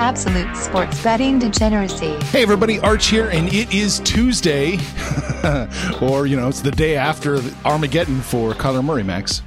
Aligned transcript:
Absolute 0.00 0.56
sports 0.56 1.04
betting 1.04 1.38
degeneracy. 1.38 2.16
Hey, 2.28 2.42
everybody, 2.42 2.80
Arch 2.80 3.08
here, 3.08 3.28
and 3.28 3.52
it 3.52 3.70
is 3.74 4.00
Tuesday, 4.00 4.78
or, 6.00 6.26
you 6.26 6.36
know, 6.36 6.48
it's 6.48 6.62
the 6.62 6.70
day 6.70 6.96
after 6.96 7.38
Armageddon 7.66 8.22
for 8.22 8.52
Kyler 8.52 8.82
Murray, 8.82 9.02
Max. 9.02 9.42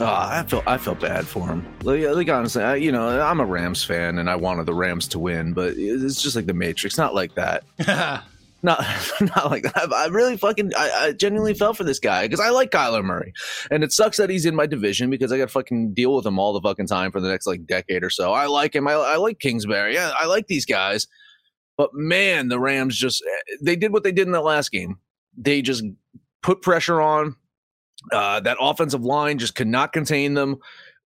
Oh, 0.00 0.06
I 0.06 0.44
feel 0.48 0.62
I 0.66 0.78
felt 0.78 0.98
bad 0.98 1.26
for 1.26 1.46
him. 1.46 1.66
Like, 1.82 2.04
like 2.04 2.30
honestly, 2.30 2.62
I, 2.64 2.76
you 2.76 2.90
know, 2.90 3.20
I'm 3.20 3.38
a 3.38 3.44
Rams 3.44 3.84
fan, 3.84 4.16
and 4.16 4.30
I 4.30 4.36
wanted 4.36 4.64
the 4.64 4.72
Rams 4.72 5.08
to 5.08 5.18
win, 5.18 5.52
but 5.52 5.74
it's 5.76 6.22
just 6.22 6.36
like 6.36 6.46
the 6.46 6.54
Matrix, 6.54 6.96
not 6.96 7.14
like 7.14 7.34
that. 7.34 7.64
not 8.62 8.80
not 9.20 9.50
like 9.50 9.64
that. 9.64 9.92
I 9.92 10.06
really 10.06 10.36
fucking 10.36 10.72
I, 10.76 10.90
I 10.90 11.12
genuinely 11.12 11.54
felt 11.54 11.76
for 11.76 11.84
this 11.84 11.98
guy 11.98 12.26
because 12.26 12.40
I 12.40 12.50
like 12.50 12.70
Kyler 12.70 13.04
Murray, 13.04 13.32
and 13.70 13.82
it 13.82 13.92
sucks 13.92 14.16
that 14.16 14.30
he's 14.30 14.46
in 14.46 14.54
my 14.54 14.66
division 14.66 15.10
because 15.10 15.32
I 15.32 15.38
got 15.38 15.48
to 15.48 15.52
fucking 15.52 15.94
deal 15.94 16.14
with 16.14 16.26
him 16.26 16.38
all 16.38 16.52
the 16.52 16.60
fucking 16.60 16.86
time 16.86 17.12
for 17.12 17.20
the 17.20 17.28
next 17.28 17.46
like 17.46 17.66
decade 17.66 18.04
or 18.04 18.10
so. 18.10 18.32
I 18.32 18.46
like 18.46 18.74
him. 18.74 18.86
I, 18.86 18.92
I 18.92 19.16
like 19.16 19.38
Kingsbury. 19.38 19.94
Yeah, 19.94 20.12
I 20.16 20.26
like 20.26 20.46
these 20.46 20.66
guys, 20.66 21.06
but 21.76 21.90
man, 21.92 22.48
the 22.48 22.60
Rams 22.60 22.96
just 22.96 23.22
they 23.60 23.76
did 23.76 23.92
what 23.92 24.04
they 24.04 24.12
did 24.12 24.26
in 24.26 24.32
that 24.32 24.42
last 24.42 24.70
game. 24.70 24.98
They 25.36 25.62
just 25.62 25.84
put 26.42 26.62
pressure 26.62 27.00
on. 27.00 27.36
Uh, 28.12 28.40
that 28.40 28.56
offensive 28.60 29.04
line 29.04 29.38
just 29.38 29.54
could 29.54 29.68
not 29.68 29.92
contain 29.92 30.34
them. 30.34 30.56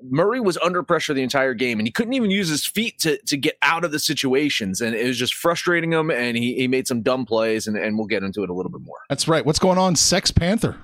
Murray 0.03 0.41
was 0.41 0.59
under 0.59 0.83
pressure 0.83 1.15
the 1.15 1.23
entire 1.23 1.55
game, 1.55 1.79
and 1.79 1.87
he 1.87 1.93
couldn't 1.93 2.13
even 2.13 2.31
use 2.31 2.49
his 2.49 2.67
feet 2.67 2.99
to, 3.01 3.19
to 3.23 3.37
get 3.37 3.57
out 3.63 3.85
of 3.85 3.93
the 3.93 3.99
situations, 3.99 4.81
and 4.81 4.95
it 4.95 5.07
was 5.07 5.19
just 5.19 5.35
frustrating 5.35 5.93
him. 5.93 6.11
And 6.11 6.37
he, 6.37 6.55
he 6.55 6.69
made 6.69 6.87
some 6.87 7.03
dumb 7.03 7.25
plays, 7.25 7.67
and, 7.67 7.77
and 7.77 7.97
we'll 7.97 8.07
get 8.07 8.23
into 8.23 8.43
it 8.43 8.51
a 8.51 8.55
little 8.55 8.71
bit 8.71 8.83
more. 8.83 8.99
That's 9.09 9.27
right. 9.27 9.45
What's 9.45 9.59
going 9.59 9.79
on, 9.79 9.97
Sex 9.97 10.31
Panther? 10.31 10.77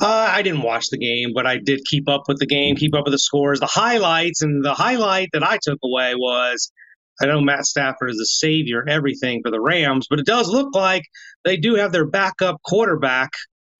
Uh, 0.00 0.28
I 0.30 0.42
didn't 0.42 0.62
watch 0.62 0.88
the 0.90 0.98
game, 0.98 1.32
but 1.34 1.46
I 1.46 1.58
did 1.58 1.80
keep 1.86 2.08
up 2.08 2.22
with 2.28 2.38
the 2.38 2.46
game, 2.46 2.76
keep 2.76 2.94
up 2.94 3.04
with 3.04 3.12
the 3.12 3.18
scores, 3.18 3.60
the 3.60 3.66
highlights, 3.66 4.42
and 4.42 4.64
the 4.64 4.74
highlight 4.74 5.28
that 5.32 5.42
I 5.42 5.58
took 5.62 5.78
away 5.82 6.14
was 6.14 6.72
I 7.20 7.26
know 7.26 7.40
Matt 7.40 7.66
Stafford 7.66 8.10
is 8.10 8.16
the 8.16 8.24
savior, 8.24 8.84
everything 8.88 9.42
for 9.44 9.50
the 9.50 9.60
Rams, 9.60 10.06
but 10.08 10.18
it 10.18 10.26
does 10.26 10.48
look 10.48 10.74
like 10.74 11.02
they 11.44 11.56
do 11.56 11.74
have 11.74 11.92
their 11.92 12.06
backup 12.06 12.62
quarterback 12.64 13.30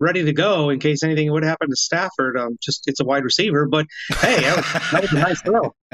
ready 0.00 0.24
to 0.24 0.32
go 0.32 0.70
in 0.70 0.78
case 0.80 1.02
anything 1.02 1.30
would 1.30 1.44
happen 1.44 1.68
to 1.70 1.76
Stafford. 1.76 2.36
Um, 2.38 2.58
just 2.62 2.88
it's 2.88 3.00
a 3.00 3.04
wide 3.04 3.22
receiver, 3.22 3.66
but 3.66 3.86
hey, 4.20 4.40
that 4.40 4.56
was, 4.56 4.90
that 4.92 5.02
was 5.02 5.12
a 5.12 5.14
nice 5.16 5.40
throw. 5.42 5.74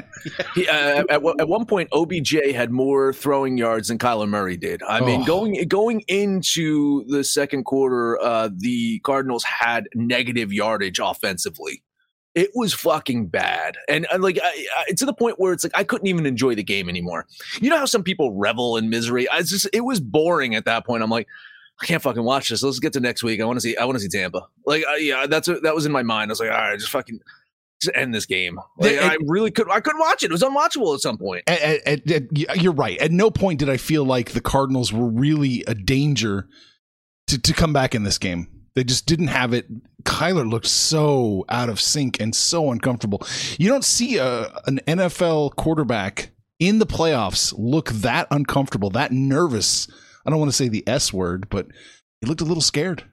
He, 0.54 0.68
uh, 0.68 1.04
at, 1.08 1.22
at 1.40 1.48
one 1.48 1.64
point, 1.66 1.88
OBJ 1.92 2.52
had 2.54 2.70
more 2.70 3.12
throwing 3.12 3.56
yards 3.56 3.88
than 3.88 3.98
Kyler 3.98 4.28
Murray 4.28 4.56
did. 4.56 4.82
I 4.82 5.00
mean, 5.00 5.22
Oh. 5.22 5.24
going 5.24 5.68
going 5.68 6.00
into 6.08 7.04
the 7.08 7.24
second 7.24 7.64
quarter, 7.64 8.18
uh, 8.22 8.50
the 8.54 8.98
Cardinals 9.00 9.44
had 9.44 9.88
negative 9.94 10.52
yardage 10.52 10.98
offensively. 11.02 11.82
It 12.34 12.50
was 12.54 12.74
fucking 12.74 13.28
bad, 13.28 13.78
and, 13.88 14.06
and 14.12 14.22
like 14.22 14.38
I, 14.42 14.66
I, 14.88 14.92
to 14.92 15.06
the 15.06 15.14
point 15.14 15.38
where 15.38 15.54
it's 15.54 15.64
like 15.64 15.72
I 15.74 15.84
couldn't 15.84 16.06
even 16.08 16.26
enjoy 16.26 16.54
the 16.54 16.62
game 16.62 16.90
anymore. 16.90 17.26
You 17.60 17.70
know 17.70 17.78
how 17.78 17.86
some 17.86 18.02
people 18.02 18.34
revel 18.34 18.76
in 18.76 18.90
misery? 18.90 19.26
I 19.30 19.40
just 19.40 19.66
it 19.72 19.80
was 19.82 20.00
boring 20.00 20.54
at 20.54 20.66
that 20.66 20.84
point. 20.84 21.02
I'm 21.02 21.10
like. 21.10 21.26
I 21.80 21.86
can't 21.86 22.02
fucking 22.02 22.24
watch 22.24 22.48
this. 22.48 22.62
Let's 22.62 22.78
get 22.78 22.92
to 22.94 23.00
next 23.00 23.22
week. 23.22 23.40
I 23.40 23.44
want 23.44 23.56
to 23.58 23.60
see. 23.60 23.76
I 23.76 23.84
want 23.84 23.96
to 23.96 24.00
see 24.00 24.08
Tampa. 24.08 24.46
Like, 24.64 24.84
uh, 24.88 24.94
yeah, 24.94 25.26
that's 25.26 25.46
that 25.48 25.74
was 25.74 25.84
in 25.86 25.92
my 25.92 26.02
mind. 26.02 26.30
I 26.30 26.32
was 26.32 26.40
like, 26.40 26.50
all 26.50 26.56
right, 26.56 26.78
just 26.78 26.90
fucking 26.90 27.20
just 27.82 27.94
end 27.94 28.14
this 28.14 28.24
game. 28.24 28.58
Like, 28.78 28.98
I 28.98 29.18
really 29.26 29.50
could. 29.50 29.70
I 29.70 29.80
couldn't 29.80 30.00
watch 30.00 30.22
it. 30.22 30.26
It 30.26 30.32
was 30.32 30.42
unwatchable 30.42 30.94
at 30.94 31.00
some 31.00 31.18
point. 31.18 31.44
At, 31.46 31.60
at, 31.60 31.86
at, 31.86 32.10
at- 32.48 32.62
you're 32.62 32.72
right. 32.72 32.96
At 32.98 33.12
no 33.12 33.30
point 33.30 33.58
did 33.58 33.68
I 33.68 33.76
feel 33.76 34.04
like 34.04 34.30
the 34.30 34.40
Cardinals 34.40 34.92
were 34.92 35.08
really 35.08 35.64
a 35.66 35.74
danger 35.74 36.48
to, 37.26 37.38
to 37.38 37.52
come 37.52 37.72
back 37.72 37.94
in 37.94 38.04
this 38.04 38.18
game. 38.18 38.48
They 38.74 38.84
just 38.84 39.06
didn't 39.06 39.28
have 39.28 39.52
it. 39.52 39.66
Kyler 40.04 40.48
looked 40.48 40.66
so 40.66 41.44
out 41.48 41.68
of 41.68 41.80
sync 41.80 42.20
and 42.20 42.34
so 42.34 42.70
uncomfortable. 42.70 43.26
You 43.58 43.68
don't 43.68 43.84
see 43.84 44.18
a, 44.18 44.52
an 44.66 44.80
NFL 44.86 45.56
quarterback 45.56 46.30
in 46.58 46.78
the 46.78 46.86
playoffs 46.86 47.54
look 47.56 47.90
that 47.90 48.28
uncomfortable, 48.30 48.90
that 48.90 49.12
nervous. 49.12 49.88
I 50.26 50.30
don't 50.30 50.38
want 50.38 50.50
to 50.50 50.56
say 50.56 50.68
the 50.68 50.86
S 50.86 51.12
word, 51.12 51.48
but 51.48 51.68
he 52.20 52.26
looked 52.26 52.40
a 52.40 52.44
little 52.44 52.62
scared. 52.62 53.04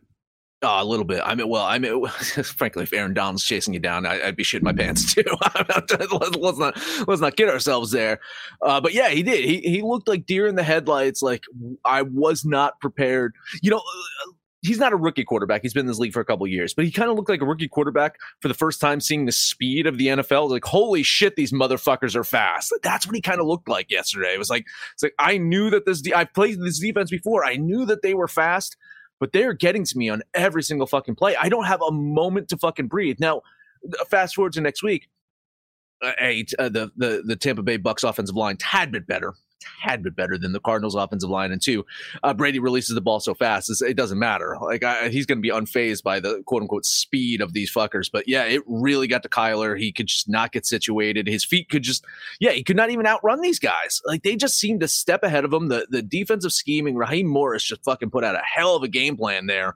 Oh, 0.65 0.81
a 0.81 0.85
little 0.85 1.03
bit. 1.03 1.21
I 1.25 1.35
mean, 1.35 1.49
well, 1.49 1.63
I 1.63 1.77
mean, 1.77 2.07
frankly, 2.07 2.83
if 2.83 2.93
Aaron 2.93 3.13
Donald's 3.13 3.43
chasing 3.43 3.73
you 3.73 3.81
down, 3.81 4.05
I, 4.05 4.27
I'd 4.27 4.37
be 4.37 4.43
shitting 4.43 4.63
my 4.63 4.71
pants 4.71 5.13
too. 5.13 5.23
let's, 5.69 6.37
let's 6.37 6.57
not 6.57 7.07
let's 7.07 7.21
not 7.21 7.35
kid 7.35 7.49
ourselves 7.49 7.91
there. 7.91 8.19
Uh, 8.61 8.79
but 8.79 8.93
yeah, 8.93 9.09
he 9.09 9.23
did. 9.23 9.43
He 9.43 9.59
he 9.59 9.81
looked 9.81 10.07
like 10.07 10.25
deer 10.25 10.47
in 10.47 10.55
the 10.55 10.63
headlights. 10.63 11.21
Like 11.21 11.43
I 11.83 12.03
was 12.03 12.45
not 12.45 12.79
prepared. 12.79 13.33
You 13.61 13.71
know, 13.71 13.77
uh, 13.77 14.31
he's 14.63 14.79
not 14.79 14.93
a 14.93 14.95
rookie 14.95 15.23
quarterback. 15.23 15.61
He's 15.61 15.73
been 15.73 15.81
in 15.81 15.87
this 15.87 15.99
league 15.99 16.13
for 16.13 16.21
a 16.21 16.25
couple 16.25 16.47
years, 16.47 16.73
but 16.73 16.85
he 16.85 16.91
kind 16.91 17.11
of 17.11 17.15
looked 17.15 17.29
like 17.29 17.41
a 17.41 17.45
rookie 17.45 17.67
quarterback 17.67 18.17
for 18.39 18.47
the 18.47 18.53
first 18.53 18.81
time 18.81 18.99
seeing 18.99 19.25
the 19.25 19.31
speed 19.31 19.85
of 19.85 19.97
the 19.97 20.07
NFL. 20.07 20.49
Like, 20.49 20.65
holy 20.65 21.03
shit, 21.03 21.35
these 21.35 21.51
motherfuckers 21.51 22.15
are 22.15 22.23
fast. 22.23 22.73
That's 22.81 23.05
what 23.05 23.15
he 23.15 23.21
kind 23.21 23.39
of 23.39 23.47
looked 23.47 23.69
like 23.69 23.91
yesterday. 23.91 24.33
It 24.33 24.39
was 24.39 24.49
like 24.49 24.65
it's 24.93 25.03
like 25.03 25.15
I 25.19 25.37
knew 25.37 25.69
that 25.69 25.85
this. 25.85 26.01
De- 26.01 26.13
I've 26.13 26.33
played 26.33 26.59
this 26.59 26.79
defense 26.79 27.11
before. 27.11 27.45
I 27.45 27.57
knew 27.57 27.85
that 27.85 28.01
they 28.01 28.13
were 28.13 28.27
fast 28.27 28.77
but 29.19 29.31
they're 29.31 29.53
getting 29.53 29.85
to 29.85 29.97
me 29.97 30.09
on 30.09 30.21
every 30.33 30.61
single 30.61 30.85
fucking 30.85 31.15
play. 31.15 31.33
I 31.37 31.47
don't 31.47 31.63
have 31.63 31.81
a 31.81 31.91
moment 31.93 32.49
to 32.49 32.57
fucking 32.57 32.87
breathe. 32.87 33.21
Now, 33.21 33.41
fast 34.09 34.35
forward 34.35 34.51
to 34.53 34.61
next 34.61 34.83
week. 34.83 35.07
Uh, 36.01 36.11
hey, 36.17 36.45
uh, 36.59 36.67
the 36.67 36.91
the 36.97 37.23
the 37.25 37.35
Tampa 37.35 37.63
Bay 37.63 37.77
Bucks 37.77 38.03
offensive 38.03 38.35
line 38.35 38.57
tad 38.57 38.91
bit 38.91 39.07
better, 39.07 39.33
tad 39.83 40.03
bit 40.03 40.15
better 40.15 40.37
than 40.37 40.51
the 40.51 40.59
Cardinals 40.59 40.95
offensive 40.95 41.29
line. 41.29 41.51
And 41.51 41.61
two, 41.61 41.85
uh, 42.23 42.33
Brady 42.33 42.59
releases 42.59 42.95
the 42.95 43.01
ball 43.01 43.19
so 43.19 43.33
fast, 43.33 43.69
it 43.81 43.95
doesn't 43.95 44.19
matter. 44.19 44.57
Like 44.61 44.83
I, 44.83 45.09
he's 45.09 45.25
going 45.25 45.37
to 45.37 45.41
be 45.41 45.49
unfazed 45.49 46.03
by 46.03 46.19
the 46.19 46.43
quote 46.45 46.61
unquote 46.61 46.85
speed 46.85 47.41
of 47.41 47.53
these 47.53 47.73
fuckers. 47.73 48.09
But 48.11 48.27
yeah, 48.27 48.43
it 48.43 48.61
really 48.67 49.07
got 49.07 49.23
to 49.23 49.29
Kyler. 49.29 49.77
He 49.79 49.91
could 49.91 50.07
just 50.07 50.29
not 50.29 50.51
get 50.51 50.65
situated. 50.65 51.27
His 51.27 51.45
feet 51.45 51.69
could 51.69 51.83
just, 51.83 52.05
yeah, 52.39 52.51
he 52.51 52.63
could 52.63 52.75
not 52.75 52.89
even 52.89 53.05
outrun 53.05 53.41
these 53.41 53.59
guys. 53.59 54.01
Like 54.05 54.23
they 54.23 54.35
just 54.35 54.59
seemed 54.59 54.81
to 54.81 54.87
step 54.87 55.23
ahead 55.23 55.45
of 55.45 55.53
him. 55.53 55.67
The 55.67 55.87
the 55.89 56.01
defensive 56.01 56.53
scheming, 56.53 56.95
Raheem 56.95 57.27
Morris 57.27 57.63
just 57.63 57.83
fucking 57.83 58.09
put 58.09 58.23
out 58.23 58.35
a 58.35 58.41
hell 58.43 58.75
of 58.75 58.83
a 58.83 58.87
game 58.87 59.17
plan 59.17 59.47
there. 59.47 59.75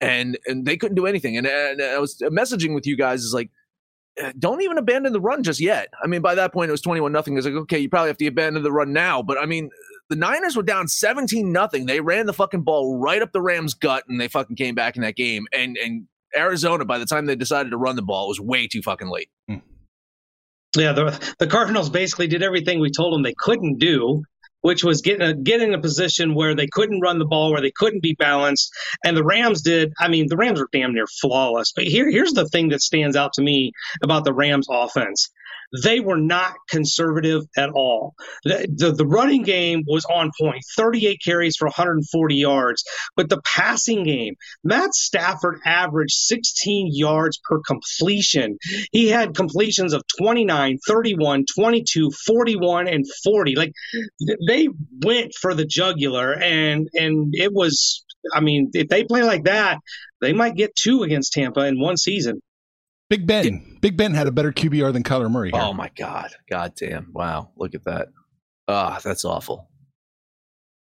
And 0.00 0.38
and 0.46 0.66
they 0.66 0.76
couldn't 0.76 0.96
do 0.96 1.06
anything. 1.06 1.36
And, 1.36 1.46
and 1.46 1.80
I 1.80 1.98
was 1.98 2.18
messaging 2.24 2.74
with 2.74 2.86
you 2.86 2.96
guys 2.96 3.22
is 3.22 3.32
like, 3.32 3.50
Uh, 4.22 4.32
don't 4.38 4.62
even 4.62 4.78
abandon 4.78 5.12
the 5.12 5.20
run 5.20 5.42
just 5.42 5.60
yet. 5.60 5.88
I 6.02 6.06
mean, 6.06 6.22
by 6.22 6.36
that 6.36 6.52
point 6.52 6.68
it 6.68 6.72
was 6.72 6.80
twenty 6.80 7.00
one 7.00 7.12
nothing. 7.12 7.36
It's 7.36 7.46
like 7.46 7.54
okay, 7.54 7.78
you 7.78 7.88
probably 7.88 8.08
have 8.08 8.18
to 8.18 8.26
abandon 8.26 8.62
the 8.62 8.70
run 8.70 8.92
now. 8.92 9.22
But 9.22 9.38
I 9.38 9.46
mean, 9.46 9.70
the 10.08 10.16
Niners 10.16 10.56
were 10.56 10.62
down 10.62 10.86
seventeen 10.86 11.52
nothing. 11.52 11.86
They 11.86 12.00
ran 12.00 12.26
the 12.26 12.32
fucking 12.32 12.62
ball 12.62 12.98
right 12.98 13.20
up 13.20 13.32
the 13.32 13.42
Rams' 13.42 13.74
gut, 13.74 14.04
and 14.08 14.20
they 14.20 14.28
fucking 14.28 14.56
came 14.56 14.74
back 14.74 14.96
in 14.96 15.02
that 15.02 15.16
game. 15.16 15.46
And 15.52 15.76
and 15.76 16.06
Arizona, 16.36 16.84
by 16.84 16.98
the 16.98 17.06
time 17.06 17.26
they 17.26 17.36
decided 17.36 17.70
to 17.70 17.76
run 17.76 17.96
the 17.96 18.02
ball, 18.02 18.26
it 18.26 18.28
was 18.28 18.40
way 18.40 18.68
too 18.68 18.82
fucking 18.82 19.08
late. 19.08 19.30
Hmm. 19.48 19.56
Yeah, 20.76 20.92
the 20.92 21.34
the 21.38 21.46
Cardinals 21.46 21.90
basically 21.90 22.26
did 22.26 22.42
everything 22.42 22.80
we 22.80 22.90
told 22.90 23.14
them 23.14 23.22
they 23.22 23.34
couldn't 23.36 23.78
do, 23.78 24.22
which 24.64 24.82
was 24.82 25.02
get 25.02 25.20
in 25.20 25.28
a, 25.28 25.34
get 25.34 25.60
in 25.60 25.74
a 25.74 25.78
position 25.78 26.34
where 26.34 26.54
they 26.54 26.66
couldn't 26.66 27.02
run 27.02 27.18
the 27.18 27.26
ball, 27.26 27.52
where 27.52 27.60
they 27.60 27.70
couldn't 27.70 28.02
be 28.02 28.14
balanced. 28.14 28.72
And 29.04 29.14
the 29.14 29.22
Rams 29.22 29.60
did. 29.60 29.92
I 30.00 30.08
mean, 30.08 30.26
the 30.26 30.38
Rams 30.38 30.58
were 30.58 30.70
damn 30.72 30.94
near 30.94 31.06
flawless. 31.06 31.70
But 31.76 31.84
here 31.84 32.10
here's 32.10 32.32
the 32.32 32.48
thing 32.48 32.70
that 32.70 32.80
stands 32.80 33.14
out 33.14 33.34
to 33.34 33.42
me 33.42 33.72
about 34.02 34.24
the 34.24 34.32
Rams 34.32 34.66
offense. 34.70 35.30
They 35.82 36.00
were 36.00 36.18
not 36.18 36.54
conservative 36.68 37.42
at 37.56 37.70
all. 37.70 38.14
The, 38.44 38.68
the, 38.72 38.92
the 38.92 39.06
running 39.06 39.42
game 39.42 39.82
was 39.86 40.04
on 40.04 40.30
point 40.40 40.62
38 40.76 41.20
carries 41.24 41.56
for 41.56 41.66
140 41.66 42.34
yards. 42.34 42.84
But 43.16 43.28
the 43.28 43.40
passing 43.44 44.04
game, 44.04 44.34
Matt 44.62 44.94
Stafford 44.94 45.60
averaged 45.64 46.14
16 46.14 46.90
yards 46.92 47.40
per 47.42 47.60
completion. 47.60 48.58
He 48.92 49.08
had 49.08 49.34
completions 49.34 49.92
of 49.92 50.02
29, 50.18 50.78
31, 50.86 51.44
22, 51.54 52.10
41, 52.26 52.88
and 52.88 53.04
40. 53.24 53.56
Like 53.56 53.72
they 54.46 54.68
went 55.02 55.32
for 55.40 55.54
the 55.54 55.64
jugular, 55.64 56.32
and 56.34 56.88
and 56.94 57.34
it 57.34 57.52
was. 57.52 58.04
I 58.34 58.40
mean, 58.40 58.70
if 58.72 58.88
they 58.88 59.04
play 59.04 59.22
like 59.22 59.44
that, 59.44 59.80
they 60.22 60.32
might 60.32 60.56
get 60.56 60.74
two 60.74 61.02
against 61.02 61.34
Tampa 61.34 61.66
in 61.66 61.78
one 61.78 61.98
season. 61.98 62.40
Big 63.18 63.26
Ben. 63.26 63.78
Big 63.80 63.96
Ben 63.96 64.12
had 64.14 64.26
a 64.26 64.32
better 64.32 64.50
QBR 64.52 64.92
than 64.92 65.02
Kyler 65.04 65.30
Murray. 65.30 65.50
Here. 65.52 65.60
Oh 65.62 65.72
my 65.72 65.90
god, 65.96 66.30
god 66.50 66.72
damn! 66.76 67.12
Wow, 67.12 67.50
look 67.56 67.74
at 67.74 67.84
that. 67.84 68.08
Ah, 68.66 68.98
that's 69.04 69.24
awful. 69.24 69.68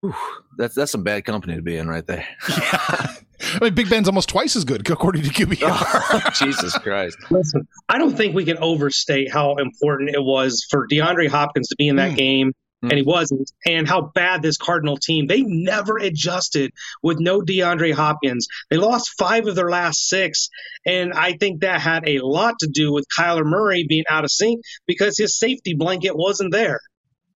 Whew. 0.02 0.14
That's 0.58 0.76
that's 0.76 0.92
some 0.92 1.04
bad 1.04 1.24
company 1.26 1.56
to 1.56 1.62
be 1.62 1.78
in 1.78 1.88
right 1.88 2.06
there. 2.06 2.26
Yeah. 2.50 3.16
I 3.42 3.60
mean, 3.64 3.74
Big 3.74 3.90
Ben's 3.90 4.10
almost 4.10 4.28
twice 4.28 4.58
as 4.58 4.66
good 4.66 4.90
according 4.92 5.24
to 5.24 5.30
QBR. 5.30 6.34
Jesus 6.46 6.78
Christ. 6.80 7.18
Listen, 7.32 7.66
I 7.88 7.98
don't 7.98 8.14
think 8.18 8.36
we 8.36 8.44
can 8.44 8.58
overstate 8.58 9.32
how 9.32 9.56
important 9.56 10.10
it 10.10 10.22
was 10.22 10.68
for 10.70 10.86
DeAndre 10.90 11.30
Hopkins 11.30 11.70
to 11.70 11.76
be 11.78 11.88
in 11.88 11.96
that 11.96 12.12
Mm. 12.12 12.18
game, 12.18 12.54
Mm. 12.84 12.90
and 12.92 12.98
he 12.98 13.04
wasn't, 13.04 13.52
and 13.66 13.88
how 13.88 14.02
bad 14.16 14.42
this 14.42 14.56
Cardinal 14.58 14.96
team. 14.96 15.28
They 15.28 15.42
never 15.42 15.98
adjusted 15.98 16.72
with 17.04 17.20
no 17.20 17.42
DeAndre 17.42 17.94
Hopkins. 17.94 18.48
They 18.70 18.78
lost 18.78 19.12
five 19.18 19.48
of 19.48 19.56
their 19.56 19.70
last 19.70 20.08
six, 20.08 20.50
and 20.86 21.12
I 21.14 21.34
think 21.34 21.62
that 21.62 21.82
had 21.82 22.08
a 22.08 22.20
lot 22.22 22.56
to 22.62 22.68
do 22.68 22.94
with 22.94 23.06
Kyler 23.18 23.46
Murray 23.46 23.86
being 23.88 24.06
out 24.10 24.24
of 24.24 24.32
sync 24.32 24.62
because 24.88 25.18
his 25.18 25.38
safety 25.38 25.74
blanket 25.74 26.16
wasn't 26.16 26.54
there. 26.54 26.80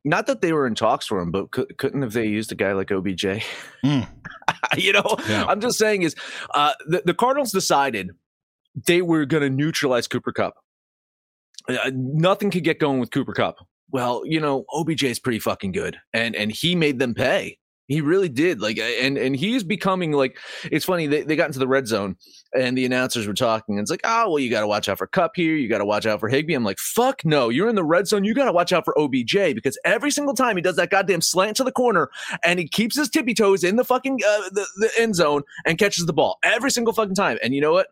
Not 0.06 0.28
that 0.28 0.42
they 0.42 0.51
were 0.54 0.68
in 0.68 0.75
talks 0.75 1.06
for 1.07 1.19
him, 1.19 1.31
but 1.31 1.51
cou- 1.51 1.68
couldn't 1.78 2.01
have 2.01 2.13
they 2.13 2.28
used 2.28 2.51
a 2.51 2.56
guy 2.56 2.74
like 2.74 2.92
OBJ? 2.92 3.44
Mm. 3.86 4.07
you 4.78 4.94
know, 4.94 5.16
Yeah. 5.28 5.45
I'm 5.45 5.62
just 5.62 5.78
saying 5.78 6.01
is 6.01 6.16
uh, 6.54 6.74
the, 6.88 7.04
the 7.06 7.13
Cardinals 7.13 7.51
decided 7.51 8.12
they 8.88 9.01
were 9.01 9.25
going 9.25 9.44
to 9.44 9.50
neutralize 9.50 10.07
Cooper 10.07 10.31
Kupp. 10.34 10.56
Uh, 11.69 11.92
nothing 11.94 12.51
could 12.51 12.63
get 12.63 12.80
going 12.80 13.00
with 13.00 13.12
Cooper 13.12 13.34
Kupp. 13.34 13.56
Well, 13.94 14.24
you 14.25 14.40
know, 14.40 14.66
OBJ 14.74 15.04
is 15.04 15.19
pretty 15.19 15.40
fucking 15.40 15.72
good, 15.72 15.98
and 16.13 16.36
and 16.36 16.51
he 16.51 16.75
made 16.75 16.98
them 16.98 17.13
pay. 17.13 17.60
He 17.88 18.01
really 18.01 18.28
did. 18.30 18.60
Like, 18.60 18.80
and 18.80 19.19
and 19.19 19.36
he's 19.36 19.63
becoming 19.63 20.13
like. 20.13 20.40
It's 20.72 20.84
funny 20.84 21.06
they, 21.06 21.22
they 21.22 21.36
got 21.36 21.45
into 21.45 21.60
the 21.60 21.68
red 21.68 21.86
zone, 21.86 22.16
and 22.57 22.75
the 22.75 22.86
announcers 22.86 23.28
were 23.28 23.36
talking. 23.36 23.75
And 23.75 23.84
it's 23.84 23.92
like, 23.92 24.01
oh 24.04 24.30
well, 24.30 24.40
you 24.40 24.50
got 24.50 24.62
to 24.62 24.68
watch 24.68 24.90
out 24.90 24.98
for 24.98 25.06
Kupp 25.06 25.34
here. 25.36 25.56
You 25.56 25.69
got 25.69 25.78
to 25.78 25.86
watch 25.86 26.07
out 26.07 26.19
for 26.19 26.28
Higbee. 26.28 26.56
I'm 26.56 26.63
like, 26.63 26.80
fuck 26.80 27.24
no, 27.24 27.50
you're 27.50 27.69
in 27.69 27.75
the 27.75 27.84
red 27.84 28.07
zone. 28.07 28.24
You 28.24 28.34
got 28.34 28.45
to 28.45 28.51
watch 28.51 28.74
out 28.74 28.84
for 28.84 28.98
OBJ 28.98 29.54
because 29.54 29.78
every 29.86 30.10
single 30.10 30.34
time 30.34 30.56
he 30.56 30.63
does 30.63 30.78
that 30.78 30.90
goddamn 30.90 31.22
slant 31.22 31.56
to 31.57 31.63
the 31.63 31.72
corner, 31.72 32.10
and 32.44 32.57
he 32.57 32.68
keeps 32.68 32.98
his 32.98 33.10
tippy 33.10 33.36
toes 33.36 33.63
in 33.63 33.75
the 33.75 33.86
fucking 33.86 34.19
uh, 34.28 34.50
the, 34.50 34.66
the 34.78 34.90
end 34.98 35.13
zone 35.13 35.44
and 35.68 35.78
catches 35.78 36.07
the 36.07 36.13
ball 36.13 36.40
every 36.42 36.72
single 36.72 36.94
fucking 36.94 37.16
time. 37.16 37.38
And 37.44 37.54
you 37.54 37.62
know 37.62 37.74
what? 37.74 37.90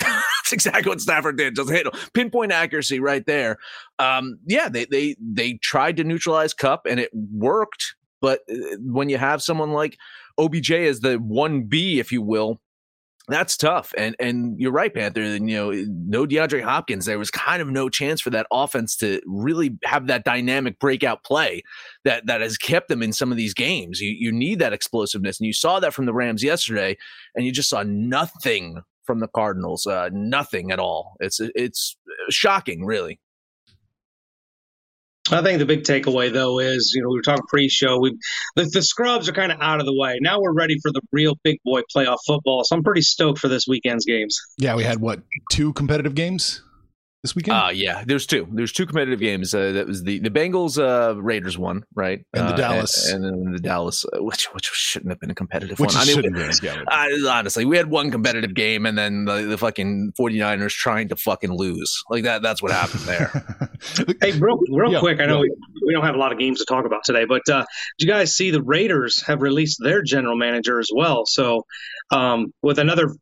That's 0.48 0.66
exactly 0.66 0.88
what 0.88 1.00
Stafford 1.00 1.36
did. 1.36 1.56
Just 1.56 1.70
hit 1.70 1.86
him. 1.86 1.92
pinpoint 2.14 2.52
accuracy 2.52 3.00
right 3.00 3.24
there. 3.26 3.58
Um, 3.98 4.38
yeah, 4.46 4.70
they 4.70 4.86
they 4.86 5.16
they 5.20 5.54
tried 5.54 5.96
to 5.98 6.04
neutralize 6.04 6.54
Kupp 6.54 6.86
and 6.86 6.98
it 6.98 7.10
worked. 7.12 7.94
But 8.20 8.40
uh, 8.50 8.76
when 8.80 9.10
you 9.10 9.18
have 9.18 9.42
someone 9.42 9.72
like 9.72 9.98
OBJ 10.38 10.70
as 10.72 11.00
the 11.00 11.16
one 11.16 11.64
B, 11.64 12.00
if 12.00 12.10
you 12.10 12.22
will, 12.22 12.60
that's 13.28 13.58
tough. 13.58 13.92
And 13.98 14.16
and 14.18 14.58
you're 14.58 14.72
right, 14.72 14.92
Panther. 14.92 15.20
And 15.20 15.50
you 15.50 15.56
know, 15.56 15.70
no 15.86 16.26
DeAndre 16.26 16.62
Hopkins. 16.62 17.04
There 17.04 17.18
was 17.18 17.30
kind 17.30 17.60
of 17.60 17.68
no 17.68 17.90
chance 17.90 18.22
for 18.22 18.30
that 18.30 18.46
offense 18.50 18.96
to 18.96 19.20
really 19.26 19.76
have 19.84 20.06
that 20.06 20.24
dynamic 20.24 20.78
breakout 20.78 21.24
play 21.24 21.62
that 22.04 22.24
that 22.24 22.40
has 22.40 22.56
kept 22.56 22.88
them 22.88 23.02
in 23.02 23.12
some 23.12 23.30
of 23.30 23.36
these 23.36 23.52
games. 23.52 24.00
You 24.00 24.16
you 24.18 24.32
need 24.32 24.60
that 24.60 24.72
explosiveness, 24.72 25.38
and 25.40 25.46
you 25.46 25.52
saw 25.52 25.78
that 25.80 25.92
from 25.92 26.06
the 26.06 26.14
Rams 26.14 26.42
yesterday, 26.42 26.96
and 27.34 27.44
you 27.44 27.52
just 27.52 27.68
saw 27.68 27.82
nothing 27.82 28.82
from 29.08 29.20
the 29.20 29.28
Cardinals. 29.28 29.86
Uh, 29.86 30.10
nothing 30.12 30.70
at 30.70 30.78
all. 30.78 31.16
It's 31.18 31.40
it's 31.40 31.96
shocking, 32.28 32.84
really. 32.84 33.18
I 35.30 35.42
think 35.42 35.58
the 35.58 35.66
big 35.66 35.82
takeaway, 35.82 36.30
though, 36.30 36.58
is 36.58 36.92
you 36.94 37.02
know 37.02 37.08
we 37.08 37.16
were 37.16 37.22
talking 37.22 37.44
pre-show. 37.48 37.98
We 37.98 38.18
the, 38.54 38.68
the 38.70 38.82
scrubs 38.82 39.30
are 39.30 39.32
kind 39.32 39.50
of 39.50 39.58
out 39.62 39.80
of 39.80 39.86
the 39.86 39.94
way. 39.94 40.18
Now 40.20 40.40
we're 40.40 40.54
ready 40.54 40.76
for 40.82 40.92
the 40.92 41.00
real 41.10 41.36
big 41.42 41.56
boy 41.64 41.80
playoff 41.94 42.18
football. 42.26 42.64
So 42.64 42.76
I'm 42.76 42.82
pretty 42.82 43.00
stoked 43.00 43.38
for 43.38 43.48
this 43.48 43.66
weekend's 43.66 44.04
games. 44.04 44.38
yeah, 44.58 44.76
we 44.76 44.84
had 44.84 45.00
what 45.00 45.22
two 45.50 45.72
competitive 45.72 46.14
games 46.14 46.62
this 47.22 47.34
weekend, 47.34 47.56
Uh 47.56 47.70
yeah, 47.72 48.04
there's 48.06 48.26
two. 48.26 48.46
There's 48.52 48.72
two 48.72 48.86
competitive 48.86 49.18
games. 49.18 49.52
Uh, 49.52 49.72
that 49.72 49.86
was 49.88 50.04
the 50.04 50.20
the 50.20 50.30
Bengals 50.30 50.78
uh, 50.78 51.20
Raiders 51.20 51.58
one, 51.58 51.82
right? 51.94 52.24
And 52.32 52.48
the 52.48 52.54
Uh, 52.54 52.56
Dallas. 52.56 53.10
and, 53.12 53.24
then 53.24 53.52
the 53.52 53.58
Dallas, 53.58 54.04
uh, 54.04 54.22
which 54.22 54.44
which 54.54 54.66
shouldn't 54.66 55.10
have 55.10 55.18
been 55.18 55.30
a 55.30 55.34
competitive 55.34 55.80
which 55.80 55.94
one. 55.94 56.02
I 56.02 56.04
mean, 56.06 56.14
shouldn't 56.14 56.36
really 56.36 56.54
yeah. 56.62 56.82
I, 56.88 57.10
honestly, 57.28 57.64
we 57.64 57.76
had 57.76 57.90
one 57.90 58.10
competitive 58.12 58.54
game, 58.54 58.86
and 58.86 58.96
then 58.96 59.24
the, 59.24 59.42
the 59.42 59.58
fucking 59.58 60.12
49ers 60.18 60.70
trying 60.72 61.08
to 61.08 61.16
fucking 61.16 61.52
lose. 61.52 62.02
Like 62.08 62.22
that. 62.24 62.42
That's 62.42 62.62
what 62.62 62.70
happened 62.72 63.02
there. 63.02 63.30
Hey, 64.20 64.32
real, 64.32 64.58
real 64.70 64.92
Yeah, 64.92 64.98
quick, 64.98 65.20
I 65.20 65.26
know 65.26 65.36
yeah. 65.36 65.42
we, 65.42 65.86
we 65.86 65.92
don't 65.92 66.04
have 66.04 66.16
a 66.16 66.18
lot 66.18 66.32
of 66.32 66.38
games 66.38 66.58
to 66.58 66.64
talk 66.64 66.84
about 66.84 67.04
today, 67.04 67.24
but 67.26 67.48
uh, 67.48 67.64
did 67.98 68.06
you 68.06 68.12
guys 68.12 68.34
see 68.34 68.50
the 68.50 68.60
Raiders 68.62 69.22
have 69.22 69.40
released 69.40 69.78
their 69.80 70.02
general 70.02 70.36
manager 70.36 70.80
as 70.80 70.88
well? 70.92 71.24
So, 71.26 71.64
um, 72.10 72.52
with 72.60 72.80
another 72.80 73.14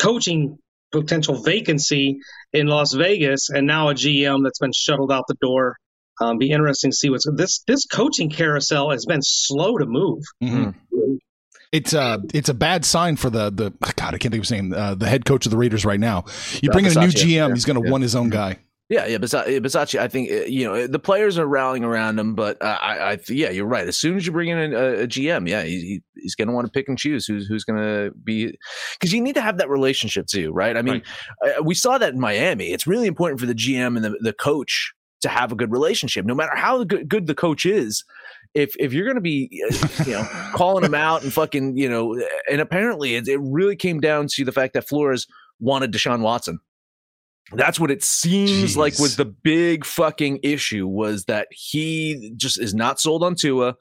coaching 0.00 0.58
potential 0.92 1.42
vacancy 1.42 2.18
in 2.52 2.66
Las 2.68 2.92
Vegas, 2.92 3.48
and 3.50 3.66
now 3.66 3.88
a 3.88 3.94
GM 3.94 4.44
that's 4.44 4.58
been 4.58 4.72
shuttled 4.72 5.10
out 5.10 5.24
the 5.28 5.36
door. 5.40 5.76
Um, 6.20 6.38
be 6.38 6.50
interesting 6.50 6.90
to 6.90 6.96
see 6.96 7.10
what's 7.10 7.26
this. 7.34 7.62
This 7.66 7.86
coaching 7.86 8.30
carousel 8.30 8.90
has 8.90 9.06
been 9.06 9.22
slow 9.22 9.78
to 9.78 9.86
move. 9.86 10.22
Mhm. 10.42 10.74
It's 11.72 11.94
a 11.94 12.22
it's 12.34 12.50
a 12.50 12.54
bad 12.54 12.84
sign 12.84 13.16
for 13.16 13.30
the 13.30 13.50
the 13.50 13.70
God 13.96 14.14
I 14.14 14.18
can't 14.18 14.30
think 14.30 14.34
of 14.34 14.40
his 14.40 14.50
name 14.50 14.74
uh, 14.74 14.94
the 14.94 15.08
head 15.08 15.24
coach 15.24 15.46
of 15.46 15.50
the 15.50 15.56
Raiders 15.56 15.86
right 15.86 15.98
now. 15.98 16.26
You 16.60 16.68
Uh, 16.68 16.72
bring 16.74 16.84
in 16.84 16.96
a 16.96 17.00
new 17.00 17.06
GM, 17.08 17.28
yeah, 17.48 17.54
he's 17.54 17.64
going 17.64 17.80
to 17.80 17.86
yeah. 17.86 17.90
want 17.90 18.02
his 18.02 18.14
own 18.14 18.28
guy. 18.28 18.58
Yeah, 18.92 19.06
yeah, 19.06 19.16
Bisaccia, 19.16 19.98
I 20.00 20.06
think 20.08 20.30
uh, 20.30 20.44
you 20.44 20.64
know 20.66 20.86
the 20.86 20.98
players 20.98 21.38
are 21.38 21.46
rallying 21.46 21.82
around 21.82 22.18
him, 22.18 22.34
but 22.34 22.62
I, 22.62 23.12
I, 23.12 23.18
yeah, 23.30 23.48
you're 23.48 23.64
right. 23.64 23.88
As 23.88 23.96
soon 23.96 24.18
as 24.18 24.26
you 24.26 24.32
bring 24.32 24.50
in 24.50 24.58
a, 24.74 25.02
a 25.04 25.06
GM, 25.06 25.48
yeah, 25.48 25.62
he, 25.62 25.80
he- 25.80 26.02
he's 26.20 26.34
going 26.34 26.48
to 26.48 26.54
want 26.54 26.66
to 26.66 26.70
pick 26.70 26.88
and 26.88 26.98
choose 26.98 27.24
who's 27.26 27.46
who's 27.46 27.64
going 27.64 27.78
to 27.78 28.12
be 28.22 28.54
because 28.92 29.12
you 29.14 29.22
need 29.22 29.34
to 29.34 29.40
have 29.40 29.56
that 29.56 29.70
relationship 29.70 30.26
too, 30.26 30.52
right? 30.52 30.76
I 30.76 30.82
mean, 30.82 31.02
uh, 31.42 31.62
we 31.62 31.74
saw 31.74 31.96
that 31.96 32.12
in 32.12 32.20
Miami. 32.20 32.66
It's 32.66 32.86
really 32.86 33.06
important 33.06 33.40
for 33.40 33.46
the 33.46 33.54
GM 33.54 33.96
and 33.96 34.04
the, 34.04 34.16
the 34.20 34.34
coach 34.34 34.92
to 35.22 35.28
have 35.30 35.52
a 35.52 35.54
good 35.54 35.72
relationship, 35.72 36.26
no 36.26 36.34
matter 36.34 36.54
how 36.54 36.84
good, 36.84 37.08
good 37.08 37.26
the 37.26 37.34
coach 37.34 37.64
is. 37.64 38.04
If 38.52 38.74
if 38.78 38.92
you're 38.92 39.06
going 39.06 39.14
to 39.16 39.22
be, 39.22 39.48
uh, 39.70 39.88
you 40.04 40.12
know, 40.12 40.24
calling 40.54 40.84
him 40.84 40.94
out 40.94 41.22
and 41.22 41.32
fucking, 41.32 41.78
you 41.78 41.88
know, 41.88 42.20
and 42.50 42.60
apparently 42.60 43.14
it, 43.14 43.26
it 43.26 43.40
really 43.40 43.74
came 43.76 44.00
down 44.00 44.26
to 44.32 44.44
the 44.44 44.52
fact 44.52 44.74
that 44.74 44.86
Flores 44.86 45.26
wanted 45.60 45.92
Deshaun 45.92 46.20
Watson. 46.20 46.58
That's 47.50 47.78
what 47.78 47.90
it 47.90 48.02
seems 48.02 48.76
like 48.76 48.98
was 48.98 49.16
the 49.16 49.24
big 49.24 49.84
fucking 49.84 50.40
issue 50.42 50.86
was 50.86 51.24
that 51.24 51.48
he 51.50 52.32
just 52.36 52.58
is 52.60 52.74
not 52.74 53.00
sold 53.00 53.22
on 53.22 53.34
Tua. 53.34 53.76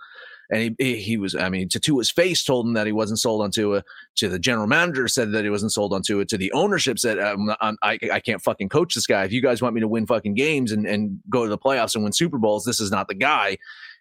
And 0.53 0.75
he, 0.79 0.97
he 0.97 1.15
was, 1.15 1.33
I 1.33 1.47
mean, 1.47 1.69
to 1.69 1.79
Tua's 1.79 2.11
face 2.11 2.43
told 2.43 2.67
him 2.67 2.73
that 2.73 2.85
he 2.85 2.91
wasn't 2.91 3.19
sold 3.19 3.41
on 3.41 3.51
Tua. 3.51 3.83
To 4.17 4.27
the 4.27 4.39
general 4.39 4.67
manager 4.67 5.07
said 5.07 5.31
that 5.31 5.45
he 5.45 5.49
wasn't 5.49 5.71
sold 5.71 5.93
on 5.93 6.01
Tua. 6.01 6.25
To 6.25 6.37
the 6.37 6.51
ownership 6.51 6.99
said, 6.99 7.19
um, 7.19 7.55
I'm, 7.61 7.77
I, 7.81 7.97
I 8.11 8.19
can't 8.19 8.41
fucking 8.41 8.67
coach 8.67 8.93
this 8.93 9.07
guy. 9.07 9.23
If 9.23 9.31
you 9.31 9.41
guys 9.41 9.61
want 9.61 9.75
me 9.75 9.81
to 9.81 9.87
win 9.87 10.05
fucking 10.05 10.33
games 10.33 10.73
and, 10.73 10.85
and 10.85 11.21
go 11.29 11.43
to 11.43 11.49
the 11.49 11.57
playoffs 11.57 11.95
and 11.95 12.03
win 12.03 12.11
Super 12.11 12.37
Bowls, 12.37 12.65
this 12.65 12.81
is 12.81 12.91
not 12.91 13.07
the 13.07 13.15
guy. 13.15 13.57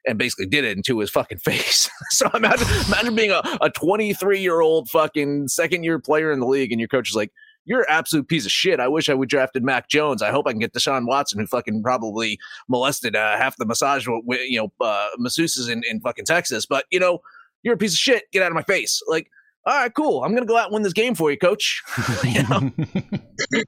And 0.08 0.18
basically 0.18 0.46
did 0.46 0.64
it 0.64 0.76
into 0.76 0.98
his 0.98 1.10
fucking 1.10 1.38
face. 1.44 1.88
so 2.10 2.28
imagine, 2.34 2.66
imagine 2.88 3.14
being 3.14 3.30
a, 3.30 3.42
a 3.60 3.70
23 3.70 4.40
year 4.40 4.60
old 4.60 4.88
fucking 4.88 5.46
second 5.46 5.84
year 5.84 6.00
player 6.00 6.32
in 6.32 6.40
the 6.40 6.46
league 6.46 6.72
and 6.72 6.80
your 6.80 6.88
coach 6.88 7.10
is 7.10 7.14
like, 7.14 7.30
you're 7.64 7.80
an 7.80 7.86
absolute 7.88 8.28
piece 8.28 8.46
of 8.46 8.52
shit. 8.52 8.80
I 8.80 8.88
wish 8.88 9.08
I 9.08 9.14
would 9.14 9.28
drafted 9.28 9.62
Mac 9.62 9.88
Jones. 9.88 10.22
I 10.22 10.30
hope 10.30 10.46
I 10.46 10.52
can 10.52 10.60
get 10.60 10.72
Deshaun 10.72 11.06
Watson, 11.06 11.40
who 11.40 11.46
fucking 11.46 11.82
probably 11.82 12.38
molested 12.68 13.16
uh, 13.16 13.36
half 13.36 13.56
the 13.56 13.66
massage, 13.66 14.04
w- 14.06 14.22
w- 14.22 14.42
you 14.42 14.58
know, 14.58 14.72
uh, 14.84 15.08
masseuses 15.19 15.70
in, 15.70 15.82
in 15.88 16.00
fucking 16.00 16.24
Texas. 16.24 16.67
But 16.67 16.86
you 16.90 16.98
know, 16.98 17.20
you're 17.62 17.74
a 17.74 17.79
piece 17.79 17.93
of 17.93 17.98
shit. 17.98 18.24
Get 18.32 18.43
out 18.43 18.50
of 18.50 18.55
my 18.55 18.62
face. 18.62 19.00
Like, 19.06 19.29
all 19.67 19.76
right, 19.76 19.93
cool. 19.94 20.24
I'm 20.24 20.34
gonna 20.34 20.46
go 20.46 20.56
out 20.56 20.67
and 20.67 20.74
win 20.74 20.82
this 20.82 20.94
game 20.94 21.14
for 21.14 21.31
you, 21.31 21.36
coach. 21.36 21.82
you 22.24 22.43
know? 22.48 22.70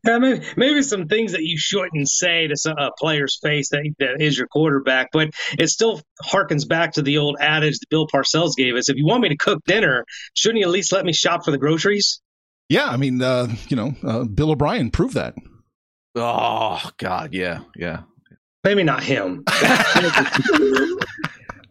Yeah, 0.05 0.19
maybe, 0.19 0.45
maybe 0.57 0.83
some 0.83 1.07
things 1.09 1.33
that 1.33 1.43
you 1.43 1.57
shouldn't 1.59 2.09
say 2.09 2.47
to 2.47 2.57
some, 2.57 2.77
a 2.77 2.91
player's 2.99 3.39
face 3.43 3.71
that, 3.71 3.91
that 3.99 4.21
is 4.21 4.37
your 4.37 4.47
quarterback, 4.47 5.09
but 5.13 5.31
it 5.59 5.69
still 5.69 6.03
harkens 6.23 6.69
back 6.69 6.93
to 6.93 7.03
the 7.03 7.19
old 7.19 7.37
adage 7.41 7.79
that 7.79 7.89
Bill 7.89 8.07
Parcells 8.07 8.55
gave 8.55 8.75
us: 8.75 8.89
"If 8.89 8.97
you 8.97 9.07
want 9.07 9.23
me 9.23 9.31
to 9.31 9.37
cook 9.37 9.61
dinner, 9.67 10.05
shouldn't 10.35 10.61
you 10.61 10.67
at 10.67 10.71
least 10.71 10.93
let 10.93 11.07
me 11.07 11.13
shop 11.13 11.45
for 11.45 11.51
the 11.51 11.59
groceries?" 11.59 12.21
Yeah, 12.73 12.89
I 12.89 12.97
mean, 12.97 13.21
uh, 13.23 13.49
you 13.69 13.77
know, 13.77 13.95
uh, 14.05 14.25
Bill 14.25 14.51
O'Brien 14.51 14.91
proved 14.91 15.15
that. 15.15 15.35
Oh 16.15 16.81
God, 16.99 17.33
yeah, 17.35 17.61
yeah. 17.77 18.03
Maybe 18.65 18.83
not 18.85 19.03
him. 19.03 19.45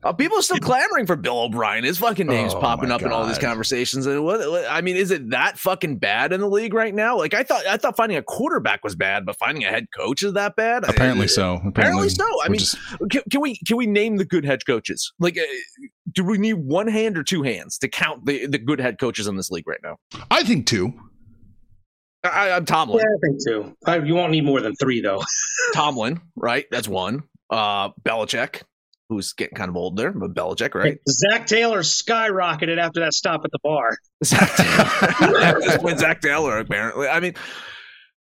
Uh, 0.03 0.11
people 0.11 0.35
are 0.35 0.41
still 0.41 0.57
clamoring 0.57 1.05
for 1.05 1.15
Bill 1.15 1.41
O'Brien. 1.41 1.83
His 1.83 1.99
fucking 1.99 2.25
name's 2.25 2.55
Oh, 2.55 2.59
popping 2.59 2.89
my 2.89 2.95
up 2.95 3.03
in 3.03 3.11
all 3.11 3.27
these 3.27 3.37
conversations. 3.37 4.07
And 4.07 4.23
what, 4.25 4.39
what- 4.49 4.65
I 4.67 4.81
mean, 4.81 4.95
is 4.95 5.11
it 5.11 5.29
that 5.29 5.59
fucking 5.59 5.97
bad 5.99 6.33
in 6.33 6.41
the 6.41 6.49
league 6.49 6.73
right 6.73 6.91
now? 6.91 7.15
Like 7.19 7.35
I 7.35 7.43
thought, 7.43 7.67
I 7.67 7.77
thought 7.77 7.95
finding 7.97 8.17
a 8.17 8.23
quarterback 8.23 8.83
was 8.83 8.95
bad, 8.95 9.27
but 9.27 9.35
finding 9.37 9.63
a 9.63 9.67
head 9.67 9.85
coach 9.95 10.23
is 10.23 10.33
that 10.33 10.55
bad? 10.55 10.85
Apparently 10.89 11.25
Uh, 11.25 11.29
so. 11.29 11.61
Apparently 11.63 12.09
so. 12.09 12.25
I 12.43 12.49
mean, 12.49 12.57
just- 12.57 12.77
Can, 13.11 13.21
can 13.29 13.41
we 13.41 13.57
can 13.57 13.77
we 13.77 13.85
name 13.85 14.17
the 14.17 14.25
good 14.25 14.43
head 14.43 14.65
coaches? 14.65 15.13
Like, 15.19 15.37
uh, 15.37 15.41
do 16.13 16.23
we 16.23 16.37
need 16.37 16.53
one 16.53 16.87
hand 16.87 17.17
or 17.17 17.23
two 17.23 17.43
hands 17.43 17.77
to 17.79 17.87
count 17.87 18.25
the 18.25 18.45
the 18.47 18.57
good 18.57 18.79
head 18.79 18.99
coaches 18.99 19.27
in 19.27 19.35
this 19.37 19.49
league 19.51 19.67
right 19.67 19.79
now? 19.83 19.97
I 20.29 20.43
think 20.43 20.67
two. 20.67 20.93
I, 22.23 22.51
I'm 22.51 22.65
Tomlin. 22.65 22.99
yeah, 22.99 23.05
I 23.05 23.19
think 23.27 23.41
two. 23.47 23.77
I, 23.85 23.97
you 24.05 24.13
won't 24.13 24.31
need 24.31 24.45
more 24.45 24.61
than 24.61 24.75
three, 24.75 25.01
though. 25.01 25.23
Tomlin, 25.73 26.21
right? 26.35 26.65
That's 26.69 26.87
one. 26.87 27.23
Uh, 27.49 27.89
Belichick, 28.03 28.61
who's 29.09 29.33
getting 29.33 29.55
kind 29.55 29.69
of 29.69 29.75
old 29.75 29.97
there, 29.97 30.11
but 30.11 30.33
Belichick, 30.35 30.75
right? 30.75 30.99
Zac 31.09 31.47
Taylor 31.47 31.79
skyrocketed 31.79 32.77
after 32.77 32.99
that 32.99 33.13
stop 33.13 33.41
at 33.43 33.49
the 33.51 33.57
bar. 33.63 33.97
Zac 34.23 34.55
Taylor. 35.17 35.39
At 35.39 35.59
this 35.61 35.77
point, 35.79 35.99
Zac 35.99 36.21
Taylor, 36.21 36.59
apparently. 36.59 37.07
I 37.07 37.19
mean, 37.19 37.33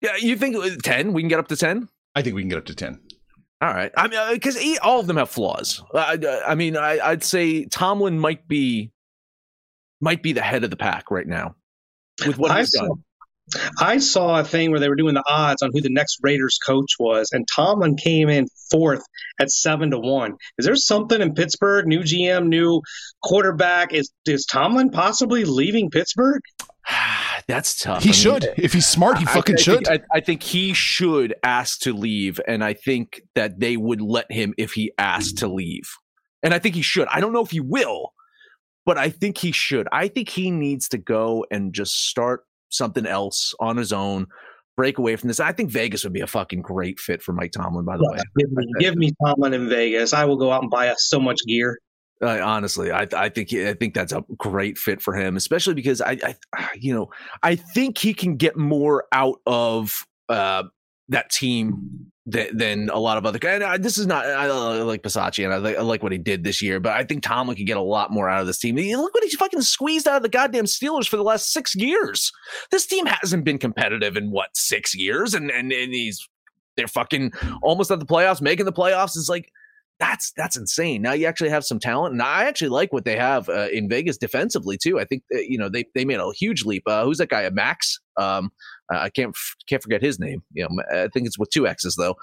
yeah, 0.02 0.16
you 0.16 0.38
think 0.38 0.56
10? 0.82 1.12
We 1.12 1.22
can 1.22 1.28
get 1.28 1.40
up 1.40 1.50
to 1.50 1.58
10? 1.58 1.90
I 2.16 2.22
think 2.22 2.36
we 2.36 2.42
can 2.42 2.50
get 2.50 2.58
up 2.58 2.66
to 2.66 2.76
ten. 2.76 3.00
All 3.62 3.74
right. 3.74 3.92
I 3.98 4.08
mean, 4.08 4.20
uh, 4.20 4.32
because 4.32 4.58
all 4.82 5.00
of 5.00 5.08
them 5.08 5.18
have 5.18 5.30
flaws. 5.30 5.84
I, 5.94 6.18
I 6.48 6.56
mean, 6.56 6.78
I, 6.78 7.00
I'd 7.00 7.24
say 7.24 7.66
Tomlin 7.66 8.18
might 8.18 8.48
be 8.48 8.92
might 10.02 10.24
be 10.24 10.32
the 10.32 10.42
head 10.42 10.64
of 10.64 10.70
the 10.70 10.78
pack 10.78 11.12
right 11.12 11.28
now. 11.28 11.56
with 12.26 12.38
what 12.38 12.52
I 12.52 12.60
he's 12.60 12.72
saw, 12.72 12.88
done. 12.88 13.04
I 13.82 13.98
saw 13.98 14.40
a 14.40 14.46
thing 14.46 14.72
where 14.72 14.80
they 14.80 14.88
were 14.88 14.96
doing 14.96 15.14
the 15.14 15.24
odds 15.28 15.62
on 15.62 15.72
who 15.74 15.82
the 15.82 15.90
next 15.90 16.20
Raiders 16.22 16.58
coach 16.66 16.94
was, 17.00 17.32
and 17.34 17.46
Tomlin 17.54 17.98
came 17.98 18.30
in 18.30 18.48
fourth 18.72 19.04
at 19.42 19.52
seven 19.52 19.92
to 19.92 20.00
one. 20.00 20.36
Is 20.58 20.66
there 20.66 20.76
something 20.78 21.22
in 21.22 21.34
Pittsburgh? 21.34 21.86
New 21.86 22.00
GM, 22.00 22.48
new 22.48 22.82
quarterback. 23.22 23.94
Is 23.94 24.10
is 24.26 24.46
Tomlin 24.46 24.90
possibly 24.90 25.44
leaving 25.44 25.90
Pittsburgh? 25.90 26.42
That's 27.50 27.80
tough. 27.80 28.04
He 28.04 28.10
I 28.10 28.12
mean, 28.12 28.22
should. 28.22 28.46
Eh, 28.46 28.54
if 28.58 28.74
he's 28.74 28.86
smart, 28.88 29.18
he 29.18 29.26
I- 29.26 29.34
fucking 29.34 29.56
I 29.58 29.62
should. 29.62 29.88
Think, 29.88 30.02
I, 30.14 30.18
I 30.18 30.20
think 30.22 30.44
he 30.44 30.74
should 30.74 31.34
ask 31.44 31.80
to 31.80 31.94
leave, 31.94 32.40
and 32.48 32.64
I 32.64 32.74
think 32.76 33.22
that 33.34 33.60
they 33.60 33.76
would 33.76 34.02
let 34.02 34.32
him 34.32 34.54
if 34.60 34.74
he 34.74 34.92
asked 35.00 35.40
to 35.40 35.48
leave. 35.48 35.90
And 36.44 36.54
I 36.54 36.60
think 36.60 36.76
he 36.76 36.84
should. 36.84 37.08
I 37.12 37.20
don't 37.20 37.34
know 37.34 37.44
if 37.44 37.50
he 37.50 37.60
will, 37.60 38.14
but 38.86 39.00
I 39.00 39.10
think 39.10 39.40
he 39.40 39.52
should. 39.52 39.88
I 39.92 40.10
think 40.10 40.30
he 40.30 40.52
needs 40.52 40.88
to 40.90 41.00
go 41.00 41.44
and 41.50 41.74
just 41.74 42.08
start 42.08 42.46
something 42.70 43.08
else 43.08 43.56
on 43.60 43.78
his 43.78 43.92
own, 43.92 44.28
break 44.78 45.00
away 45.00 45.16
from 45.16 45.28
this. 45.28 45.40
I 45.40 45.52
think 45.52 45.72
Vegas 45.72 46.04
would 46.04 46.14
be 46.14 46.22
a 46.22 46.28
fucking 46.28 46.62
great 46.62 47.00
fit 47.00 47.24
for 47.24 47.34
Mike 47.34 47.52
Tomlin. 47.52 47.84
By 47.84 47.98
the 47.98 48.08
way, 48.12 48.20
Give 48.38 48.52
me, 48.52 48.66
give 48.80 48.96
me 48.96 49.12
Tomlin 49.26 49.56
in 49.56 49.68
Vegas. 49.68 50.14
I 50.14 50.26
will 50.26 50.38
go 50.38 50.52
out 50.52 50.62
and 50.62 50.70
buy 50.70 50.90
us 50.90 51.08
so 51.10 51.20
much 51.20 51.40
gear. 51.48 51.80
Uh, 52.22 52.40
honestly, 52.44 52.92
I 52.92 53.08
I 53.16 53.30
think 53.30 53.54
I 53.54 53.74
think 53.74 53.94
that's 53.94 54.12
a 54.12 54.24
great 54.38 54.78
fit 54.78 55.02
for 55.02 55.16
him, 55.16 55.38
especially 55.38 55.74
because 55.74 56.02
I, 56.02 56.36
I 56.54 56.70
you 56.80 56.94
know 56.94 57.10
I 57.44 57.56
think 57.56 57.98
he 57.98 58.14
can 58.14 58.36
get 58.36 58.58
more 58.58 59.06
out 59.12 59.40
of 59.46 60.06
uh, 60.28 60.64
that 61.10 61.30
team 61.30 62.12
than, 62.26 62.90
a 62.90 63.00
lot 63.00 63.18
of 63.18 63.26
other 63.26 63.40
guys. 63.40 63.56
And 63.56 63.64
I, 63.64 63.78
this 63.78 63.98
is 63.98 64.08
not 64.08 64.26
I, 64.26 64.48
like 64.82 65.02
Bisaccia 65.02 65.44
and 65.44 65.54
I 65.54 65.58
like, 65.58 65.78
I 65.78 65.82
like 65.82 66.04
what 66.04 66.12
he 66.12 66.18
did 66.18 66.44
this 66.44 66.62
year, 66.62 66.80
but 66.80 66.94
I 66.94 67.04
think 67.04 67.24
Tomlin 67.24 67.58
could 67.58 67.66
get 67.66 67.78
a 67.78 67.82
lot 67.82 68.12
more 68.12 68.30
out 68.30 68.42
of 68.42 68.48
this 68.48 68.60
team. 68.60 68.76
Look 68.76 69.14
what 69.14 69.24
he's 69.24 69.36
fucking 69.36 69.62
squeezed 69.62 70.08
out 70.08 70.18
of 70.18 70.24
the 70.24 70.30
goddamn 70.30 70.66
Steelers 70.66 71.08
for 71.08 71.18
the 71.18 71.24
last 71.24 71.52
six 71.52 71.76
years. 71.76 72.32
This 72.72 72.86
team 72.86 73.06
hasn't 73.06 73.44
been 73.44 73.58
competitive 73.58 74.16
in 74.16 74.32
what 74.32 74.50
six 74.56 74.96
years, 74.96 75.34
and 75.34 75.50
and, 75.50 75.72
and 75.72 75.94
he's 75.94 76.28
they're 76.76 76.88
fucking 76.88 77.34
almost 77.62 77.92
at 77.92 78.00
the 78.00 78.06
playoffs, 78.06 78.42
making 78.42 78.66
the 78.66 78.74
playoffs. 78.74 79.18
It's 79.18 79.30
like 79.30 79.52
that's 80.00 80.32
that's 80.38 80.58
insane. 80.58 81.02
Now 81.02 81.14
you 81.14 81.26
actually 81.26 81.50
have 81.50 81.66
some 81.66 81.80
talent, 81.80 82.14
and 82.14 82.22
I 82.22 82.46
actually 82.46 82.70
like 82.70 82.94
what 82.94 83.06
they 83.06 83.18
have 83.18 83.50
uh, 83.50 83.68
in 83.72 83.90
Vegas 83.90 84.18
defensively 84.18 84.78
too. 84.78 85.00
I 85.00 85.06
think 85.06 85.24
that, 85.30 85.48
you 85.48 85.58
know 85.58 85.70
they 85.70 85.86
they 85.94 86.06
made 86.06 86.20
a 86.20 86.32
huge 86.34 86.64
leap. 86.64 86.84
Uh, 86.86 87.04
who's 87.04 87.18
that 87.18 87.30
guy? 87.30 87.46
Uh, 87.46 87.52
Max. 87.52 88.00
Um, 88.18 88.52
uh, 88.94 89.00
I 89.00 89.10
can't 89.10 89.38
can't 89.68 89.84
forget 89.84 90.02
his 90.02 90.20
name. 90.20 90.42
You 90.54 90.68
know, 90.70 90.84
I 90.92 91.08
think 91.10 91.28
it's 91.28 91.38
with 91.38 91.50
two 91.50 91.68
X's 91.68 91.96
though. 91.96 92.16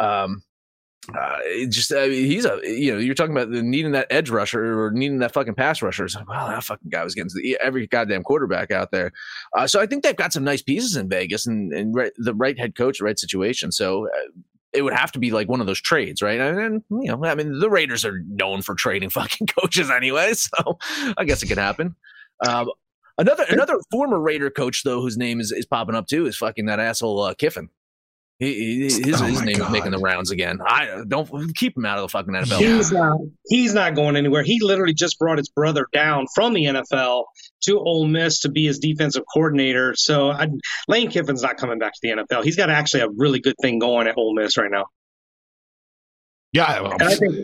Um, 0.00 0.42
uh, 1.12 1.38
just 1.68 1.92
I 1.92 2.08
mean, 2.08 2.24
he's 2.24 2.44
a 2.46 2.60
you 2.62 2.92
know 2.92 2.98
you're 2.98 3.14
talking 3.14 3.36
about 3.36 3.50
needing 3.50 3.92
that 3.92 4.06
edge 4.10 4.30
rusher 4.30 4.80
or 4.80 4.90
needing 4.90 5.18
that 5.18 5.34
fucking 5.34 5.54
pass 5.54 5.82
rusher. 5.82 6.06
Like, 6.14 6.28
wow, 6.28 6.48
that 6.48 6.64
fucking 6.64 6.88
guy 6.88 7.04
was 7.04 7.14
getting 7.14 7.30
the, 7.34 7.58
every 7.62 7.86
goddamn 7.86 8.22
quarterback 8.22 8.70
out 8.70 8.90
there. 8.90 9.12
Uh, 9.54 9.66
so 9.66 9.80
I 9.80 9.86
think 9.86 10.02
they've 10.02 10.16
got 10.16 10.32
some 10.32 10.44
nice 10.44 10.62
pieces 10.62 10.96
in 10.96 11.08
Vegas 11.08 11.46
and, 11.46 11.72
and 11.72 11.94
right, 11.94 12.12
the 12.16 12.34
right 12.34 12.58
head 12.58 12.74
coach, 12.74 12.98
the 12.98 13.04
right 13.04 13.18
situation. 13.18 13.70
So 13.70 14.06
uh, 14.06 14.30
it 14.74 14.82
would 14.82 14.92
have 14.92 15.12
to 15.12 15.18
be 15.18 15.30
like 15.30 15.48
one 15.48 15.60
of 15.60 15.66
those 15.66 15.80
trades, 15.80 16.20
right? 16.20 16.40
And, 16.40 16.58
and, 16.58 16.82
you 16.90 17.10
know, 17.10 17.24
I 17.24 17.34
mean, 17.34 17.58
the 17.60 17.70
Raiders 17.70 18.04
are 18.04 18.22
known 18.28 18.60
for 18.62 18.74
trading 18.74 19.10
fucking 19.10 19.46
coaches 19.46 19.90
anyway, 19.90 20.34
so 20.34 20.78
I 21.16 21.24
guess 21.24 21.42
it 21.42 21.46
could 21.46 21.58
happen. 21.58 21.94
Um, 22.46 22.70
another 23.16 23.44
another 23.48 23.78
former 23.90 24.20
Raider 24.20 24.50
coach 24.50 24.82
though, 24.82 25.00
whose 25.00 25.16
name 25.16 25.40
is, 25.40 25.52
is 25.52 25.66
popping 25.66 25.94
up 25.94 26.06
too, 26.06 26.26
is 26.26 26.36
fucking 26.36 26.66
that 26.66 26.80
asshole 26.80 27.20
uh, 27.20 27.34
Kiffin. 27.34 27.68
He, 28.44 28.88
he- 28.88 29.02
his, 29.02 29.20
Oh 29.20 29.24
his 29.26 29.38
my 29.38 29.44
name 29.44 29.60
is 29.60 29.70
making 29.70 29.90
the 29.92 29.98
rounds 29.98 30.30
again. 30.30 30.58
I 30.66 31.02
don't 31.06 31.28
keep 31.56 31.76
him 31.76 31.84
out 31.86 31.98
of 31.98 32.02
the 32.02 32.08
fucking 32.08 32.32
NFL. 32.34 32.58
He's 32.58 32.92
not. 32.92 33.18
He's 33.46 33.74
not 33.74 33.94
going 33.94 34.16
anywhere. 34.16 34.42
He 34.42 34.58
literally 34.62 34.94
just 34.94 35.18
brought 35.18 35.38
his 35.38 35.48
brother 35.48 35.86
down 35.92 36.26
from 36.34 36.52
the 36.54 36.64
NFL 36.64 37.24
to 37.62 37.78
Ole 37.78 38.06
Miss 38.06 38.40
to 38.40 38.50
be 38.50 38.66
his 38.66 38.78
defensive 38.78 39.24
coordinator. 39.32 39.94
So 39.96 40.30
I, 40.30 40.48
Lane 40.88 41.10
Kiffin's 41.10 41.42
not 41.42 41.56
coming 41.56 41.78
back 41.78 41.92
to 41.94 41.98
the 42.02 42.10
NFL. 42.10 42.44
He's 42.44 42.56
got 42.56 42.70
actually 42.70 43.00
a 43.02 43.08
really 43.08 43.40
good 43.40 43.54
thing 43.62 43.78
going 43.78 44.06
at 44.06 44.16
Ole 44.18 44.34
Miss 44.34 44.56
right 44.56 44.70
now. 44.70 44.86
yeah, 46.52 46.80
well, 46.82 46.92
And 46.92 47.02
I 47.02 47.14
think, 47.16 47.34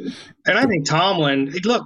and 0.47 0.59
I 0.59 0.67
think 0.67 0.87
Tomlin, 0.87 1.53
look, 1.65 1.85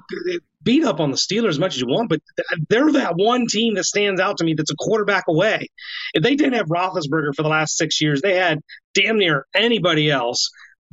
beat 0.65 0.85
up 0.85 0.99
on 0.99 1.11
the 1.11 1.17
Steelers 1.17 1.51
as 1.51 1.59
much 1.59 1.75
as 1.75 1.81
you 1.81 1.87
want, 1.87 2.09
but 2.09 2.21
they're 2.69 2.91
that 2.93 3.17
one 3.17 3.47
team 3.47 3.75
that 3.75 3.85
stands 3.85 4.21
out 4.21 4.39
to 4.39 4.45
me 4.45 4.55
that's 4.55 4.73
a 4.73 4.77
quarterback 4.77 5.25
away. 5.29 5.69
If 6.15 6.23
they 6.23 6.35
didn't 6.35 6.55
have 6.55 6.67
Roethlisberger 6.67 7.35
for 7.35 7.43
the 7.43 7.49
last 7.49 7.77
six 7.77 8.01
years, 8.01 8.23
they 8.23 8.37
had 8.37 8.61
damn 8.95 9.19
near 9.19 9.47
anybody 9.55 10.11
else. 10.11 10.51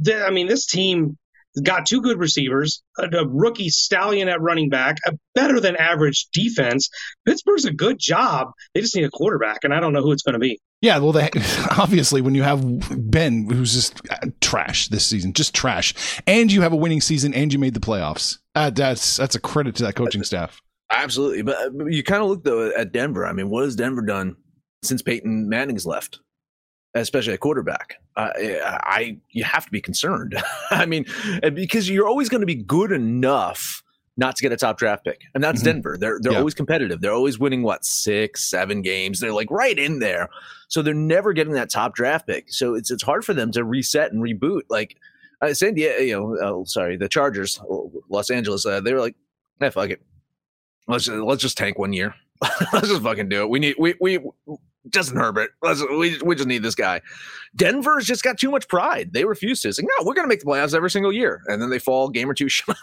I 0.08 0.30
mean, 0.32 0.48
this 0.48 0.66
team 0.66 1.18
got 1.64 1.86
two 1.86 2.02
good 2.02 2.18
receivers, 2.18 2.82
a, 2.98 3.04
a 3.04 3.28
rookie 3.28 3.70
stallion 3.70 4.28
at 4.30 4.42
running 4.42 4.70
back, 4.70 4.98
a 5.06 5.14
better 5.36 5.60
than 5.60 5.76
average 5.76 6.28
defense. 6.34 6.90
Pittsburgh's 7.26 7.66
a 7.66 7.74
good 7.74 8.00
job. 8.00 8.52
They 8.74 8.82
just 8.82 8.96
need 8.96 9.04
a 9.04 9.10
quarterback, 9.10 9.64
and 9.64 9.74
I 9.74 9.80
don't 9.80 9.94
know 9.94 10.02
who 10.02 10.12
it's 10.12 10.24
going 10.24 10.34
to 10.34 10.40
be. 10.40 10.60
Yeah, 10.82 10.98
well, 10.98 11.12
they, 11.12 11.30
obviously, 11.78 12.22
when 12.22 12.36
you 12.36 12.44
have 12.44 12.64
Ben, 13.12 13.50
who's 13.50 13.74
just 13.74 14.02
uh, 14.10 14.28
trash 14.40 14.88
this 14.88 15.06
season, 15.06 15.34
just 15.34 15.54
trash, 15.54 16.22
and 16.26 16.52
you 16.52 16.62
have 16.62 16.74
a 16.74 16.78
winning 16.78 17.02
season, 17.02 17.34
and 17.34 17.52
you 17.54 17.60
made 17.60 17.74
the 17.74 17.80
playoffs, 17.80 18.38
uh, 18.56 18.70
that's 18.70 19.18
that's 19.18 19.36
a 19.36 19.40
credit 19.40 19.76
to 19.76 19.84
that 19.84 19.96
coaching 19.96 20.24
staff. 20.24 20.62
Absolutely, 20.92 21.42
but 21.42 21.56
uh, 21.58 21.86
you 21.86 22.04
kind 22.04 22.22
of 22.24 22.30
look 22.30 22.44
though 22.44 22.72
at 22.76 22.92
Denver. 22.92 23.26
I 23.26 23.34
mean, 23.34 23.50
what 23.50 23.64
has 23.64 23.76
Denver 23.76 24.02
done 24.02 24.36
since 24.84 25.02
Peyton 25.02 25.48
Manning's 25.48 25.86
left, 25.86 26.20
especially 26.96 27.34
a 27.34 27.38
quarterback? 27.38 27.96
Uh, 28.16 28.30
I 28.38 29.18
you 29.32 29.44
have 29.44 29.66
to 29.66 29.72
be 29.72 29.82
concerned. 29.82 30.36
I 30.72 30.86
mean, 30.86 31.06
because 31.54 31.90
you're 31.90 32.08
always 32.08 32.30
going 32.30 32.42
to 32.42 32.48
be 32.48 32.56
good 32.56 32.92
enough 32.92 33.84
not 34.18 34.36
to 34.36 34.42
get 34.44 34.52
a 34.52 34.58
top 34.58 34.78
draft 34.78 35.06
pick, 35.06 35.22
and 35.34 35.44
that's 35.44 35.62
Mhm. 35.62 35.66
Denver. 35.66 35.98
They're 36.00 36.20
they're 36.22 36.34
Yeah. 36.34 36.40
always 36.40 36.54
competitive. 36.54 37.00
They're 37.02 37.14
always 37.14 37.40
winning 37.40 37.64
what 37.64 37.86
six, 37.86 38.50
seven 38.50 38.82
games. 38.82 39.20
They're 39.20 39.34
like 39.34 39.50
right 39.50 39.78
in 39.80 40.00
there, 40.00 40.30
so 40.68 40.82
they're 40.82 40.94
never 40.94 41.32
getting 41.34 41.54
that 41.54 41.70
top 41.70 41.96
draft 41.96 42.28
pick. 42.28 42.52
So 42.52 42.76
it's 42.76 42.92
it's 42.92 43.04
hard 43.04 43.24
for 43.24 43.34
them 43.34 43.52
to 43.54 43.64
reset 43.64 44.12
and 44.12 44.22
reboot. 44.22 44.64
Like 44.70 44.98
uh, 45.42 45.54
San 45.54 45.74
Diego, 45.74 46.00
you 46.04 46.14
know, 46.14 46.62
uh, 46.62 46.66
sorry, 46.66 46.98
the 46.98 47.08
Chargers, 47.10 47.60
Los 48.10 48.30
Angeles. 48.30 48.66
Uh, 48.66 48.82
they 48.82 48.94
were 48.94 49.00
like, 49.00 49.16
"Yeah, 49.62 49.70
fuck 49.70 49.90
it." 49.90 50.02
let's 50.88 51.08
let's 51.08 51.42
just 51.42 51.58
tank 51.58 51.80
one 51.80 51.94
year. 51.94 52.14
let's 52.74 52.90
just 52.90 53.02
fucking 53.02 53.30
do 53.30 53.42
it. 53.44 53.50
We 53.50 53.60
need 53.60 53.76
we 53.80 53.96
we 54.02 54.20
Justin 54.90 55.18
Herbert. 55.18 55.52
Let's 55.62 55.82
we 55.82 56.18
we 56.24 56.36
just 56.36 56.48
need 56.48 56.64
this 56.64 56.76
guy. 56.76 57.02
Denver's 57.56 58.06
just 58.06 58.24
got 58.24 58.38
too 58.38 58.50
much 58.50 58.68
pride. 58.68 59.12
They 59.12 59.26
refuse 59.26 59.62
to. 59.62 59.70
It's 59.70 59.78
like, 59.78 59.88
no, 60.00 60.06
we're 60.06 60.14
gonna 60.14 60.28
make 60.28 60.40
the 60.40 60.46
playoffs 60.46 60.74
every 60.74 60.90
single 60.90 61.12
year, 61.12 61.42
and 61.48 61.62
then 61.62 61.70
they 61.70 61.80
fall 61.80 62.10
game 62.10 62.30
or 62.30 62.34
two 62.34 62.50
shy. 62.50 62.74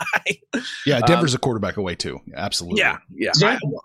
Yeah, 0.84 1.00
Denver's 1.00 1.34
a 1.34 1.38
quarterback 1.38 1.76
away 1.76 1.94
too. 1.94 2.20
Absolutely. 2.34 2.80
yeah, 2.80 2.98
yeah. 3.14 3.32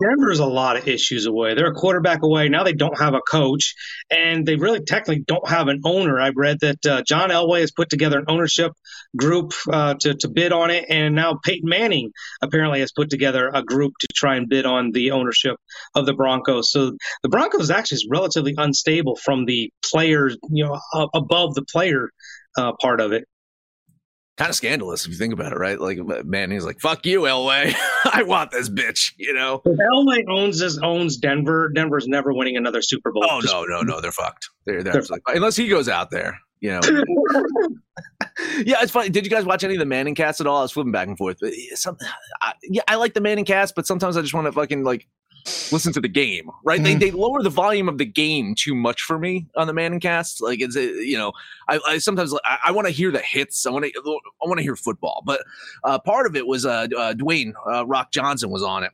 Denver's 0.01 0.39
a 0.39 0.45
lot 0.45 0.75
of 0.75 0.87
issues 0.87 1.25
away. 1.25 1.53
They're 1.55 1.71
a 1.71 1.73
quarterback 1.73 2.21
away. 2.21 2.49
Now 2.49 2.63
they 2.63 2.73
don't 2.73 2.97
have 2.99 3.13
a 3.13 3.21
coach, 3.21 3.75
and 4.11 4.45
they 4.45 4.55
really 4.55 4.81
technically 4.81 5.23
don't 5.25 5.47
have 5.47 5.67
an 5.67 5.81
owner. 5.85 6.19
I've 6.19 6.35
read 6.35 6.59
that 6.59 6.85
uh, 6.85 7.01
John 7.03 7.29
Elway 7.29 7.61
has 7.61 7.71
put 7.71 7.89
together 7.89 8.19
an 8.19 8.25
ownership 8.27 8.73
group 9.15 9.53
uh, 9.71 9.95
to, 9.95 10.15
to 10.15 10.27
bid 10.27 10.51
on 10.51 10.69
it, 10.69 10.85
and 10.89 11.15
now 11.15 11.39
Peyton 11.43 11.69
Manning 11.69 12.11
apparently 12.41 12.81
has 12.81 12.91
put 12.91 13.09
together 13.09 13.49
a 13.53 13.63
group 13.63 13.93
to 14.01 14.07
try 14.13 14.35
and 14.35 14.49
bid 14.49 14.65
on 14.65 14.91
the 14.91 15.11
ownership 15.11 15.55
of 15.95 16.05
the 16.05 16.13
Broncos. 16.13 16.71
So 16.71 16.97
the 17.21 17.29
Broncos 17.29 17.71
actually 17.71 18.02
is 18.03 18.07
relatively 18.09 18.53
unstable 18.57 19.15
from 19.15 19.45
the 19.45 19.71
players, 19.91 20.37
you 20.49 20.65
know, 20.65 20.79
above 21.13 21.55
the 21.55 21.63
player 21.63 22.09
uh, 22.57 22.73
part 22.81 22.99
of 23.01 23.11
it. 23.11 23.25
kind 24.37 24.49
of 24.49 24.55
scandalous 24.55 25.05
if 25.05 25.11
you 25.11 25.17
think 25.17 25.33
about 25.33 25.51
it, 25.51 25.57
right? 25.57 25.79
Like, 25.79 25.99
man, 26.25 26.51
he's 26.51 26.65
like, 26.65 26.79
"Fuck 26.79 27.05
you, 27.05 27.21
Elway. 27.21 27.73
I 28.11 28.23
want 28.23 28.51
this 28.51 28.69
bitch." 28.69 29.11
You 29.17 29.33
know? 29.33 29.61
If 29.65 29.77
Elway 29.77 30.23
owns 30.29 30.59
this, 30.59 30.77
owns 30.81 31.17
Denver. 31.17 31.69
Denver's 31.73 32.07
never 32.07 32.33
winning 32.33 32.57
another 32.57 32.81
Super 32.81 33.11
Bowl. 33.11 33.25
Oh 33.29 33.41
Just- 33.41 33.53
no, 33.53 33.63
no, 33.63 33.81
no, 33.81 34.01
they're 34.01 34.11
fucked. 34.11 34.49
They're 34.65 34.83
they're 34.83 34.93
They're 34.93 35.01
absolutely 35.01 35.35
unless 35.35 35.55
he 35.55 35.67
goes 35.67 35.89
out 35.89 36.11
there. 36.11 36.37
You 36.61 36.71
know, 36.71 36.79
yeah, 38.65 38.77
it's 38.81 38.91
funny. 38.91 39.09
Did 39.09 39.25
you 39.25 39.29
guys 39.29 39.43
watch 39.43 39.65
any 39.65 39.73
of 39.73 39.79
the 39.79 39.85
Manning 39.85 40.15
cast 40.15 40.39
at 40.39 40.47
all? 40.47 40.59
I 40.59 40.61
was 40.61 40.71
flipping 40.71 40.93
back 40.93 41.09
and 41.09 41.17
forth. 41.17 41.37
But 41.41 41.51
some, 41.75 41.97
I, 42.41 42.53
yeah, 42.63 42.83
I 42.87 42.95
like 42.95 43.13
the 43.13 43.19
Manning 43.19 43.43
cast, 43.43 43.75
but 43.75 43.85
sometimes 43.85 44.15
I 44.15 44.21
just 44.21 44.33
want 44.33 44.45
to 44.47 44.53
fucking 44.53 44.85
like 44.85 45.05
listen 45.71 45.93
to 45.93 46.01
the 46.01 46.07
game, 46.07 46.49
right? 46.63 46.79
Mhm. 46.79 46.83
They 46.83 46.95
they 46.95 47.11
lower 47.11 47.41
the 47.41 47.49
volume 47.49 47.89
of 47.89 47.97
the 47.97 48.05
game 48.05 48.55
too 48.55 48.75
much 48.75 49.01
for 49.01 49.17
me 49.19 49.47
on 49.55 49.67
the 49.67 49.73
Manning 49.73 49.99
cast. 49.99 50.41
Like 50.41 50.61
it's 50.61 50.75
you 50.75 51.17
know, 51.17 51.31
I, 51.67 51.79
I 51.87 51.97
sometimes 51.97 52.33
I, 52.45 52.59
I 52.65 52.71
want 52.71 52.87
to 52.87 52.93
hear 52.93 53.11
the 53.11 53.19
hits. 53.19 53.65
I 53.65 53.71
want 53.71 53.85
to 53.85 54.19
I 54.41 54.47
want 54.47 54.57
to 54.57 54.63
hear 54.63 54.75
football. 54.75 55.23
But 55.25 55.43
uh, 55.83 55.99
part 55.99 56.25
of 56.25 56.35
it 56.35 56.47
was 56.47 56.65
uh, 56.65 56.87
uh 56.97 57.13
Dwayne 57.13 57.53
uh, 57.71 57.85
Rock 57.85 58.11
Johnson 58.11 58.49
was 58.49 58.63
on 58.63 58.83
it. 58.83 58.91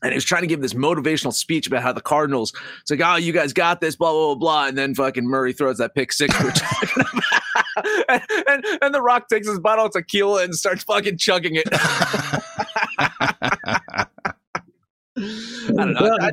And 0.00 0.12
he 0.12 0.16
was 0.16 0.24
trying 0.24 0.42
to 0.42 0.46
give 0.46 0.60
this 0.60 0.74
motivational 0.74 1.32
speech 1.32 1.66
about 1.66 1.82
how 1.82 1.92
the 1.92 2.00
Cardinals, 2.00 2.52
it's 2.80 2.90
like, 2.90 3.00
oh, 3.02 3.16
you 3.16 3.32
guys 3.32 3.52
got 3.52 3.80
this, 3.80 3.96
blah, 3.96 4.12
blah, 4.12 4.26
blah, 4.26 4.34
blah. 4.36 4.66
And 4.68 4.78
then 4.78 4.94
fucking 4.94 5.24
Murray 5.26 5.52
throws 5.52 5.78
that 5.78 5.96
pick 5.96 6.12
six. 6.12 6.32
we're 6.40 6.52
talking 6.52 7.02
about. 7.02 8.04
and, 8.08 8.22
and, 8.46 8.64
and 8.80 8.94
The 8.94 9.02
Rock 9.02 9.28
takes 9.28 9.48
his 9.48 9.58
bottle 9.58 9.86
of 9.86 9.92
tequila 9.92 10.44
and 10.44 10.54
starts 10.54 10.84
fucking 10.84 11.18
chugging 11.18 11.56
it. 11.56 11.66
I 15.18 15.72
don't 15.72 15.92
know. 15.92 16.16
I, 16.20 16.30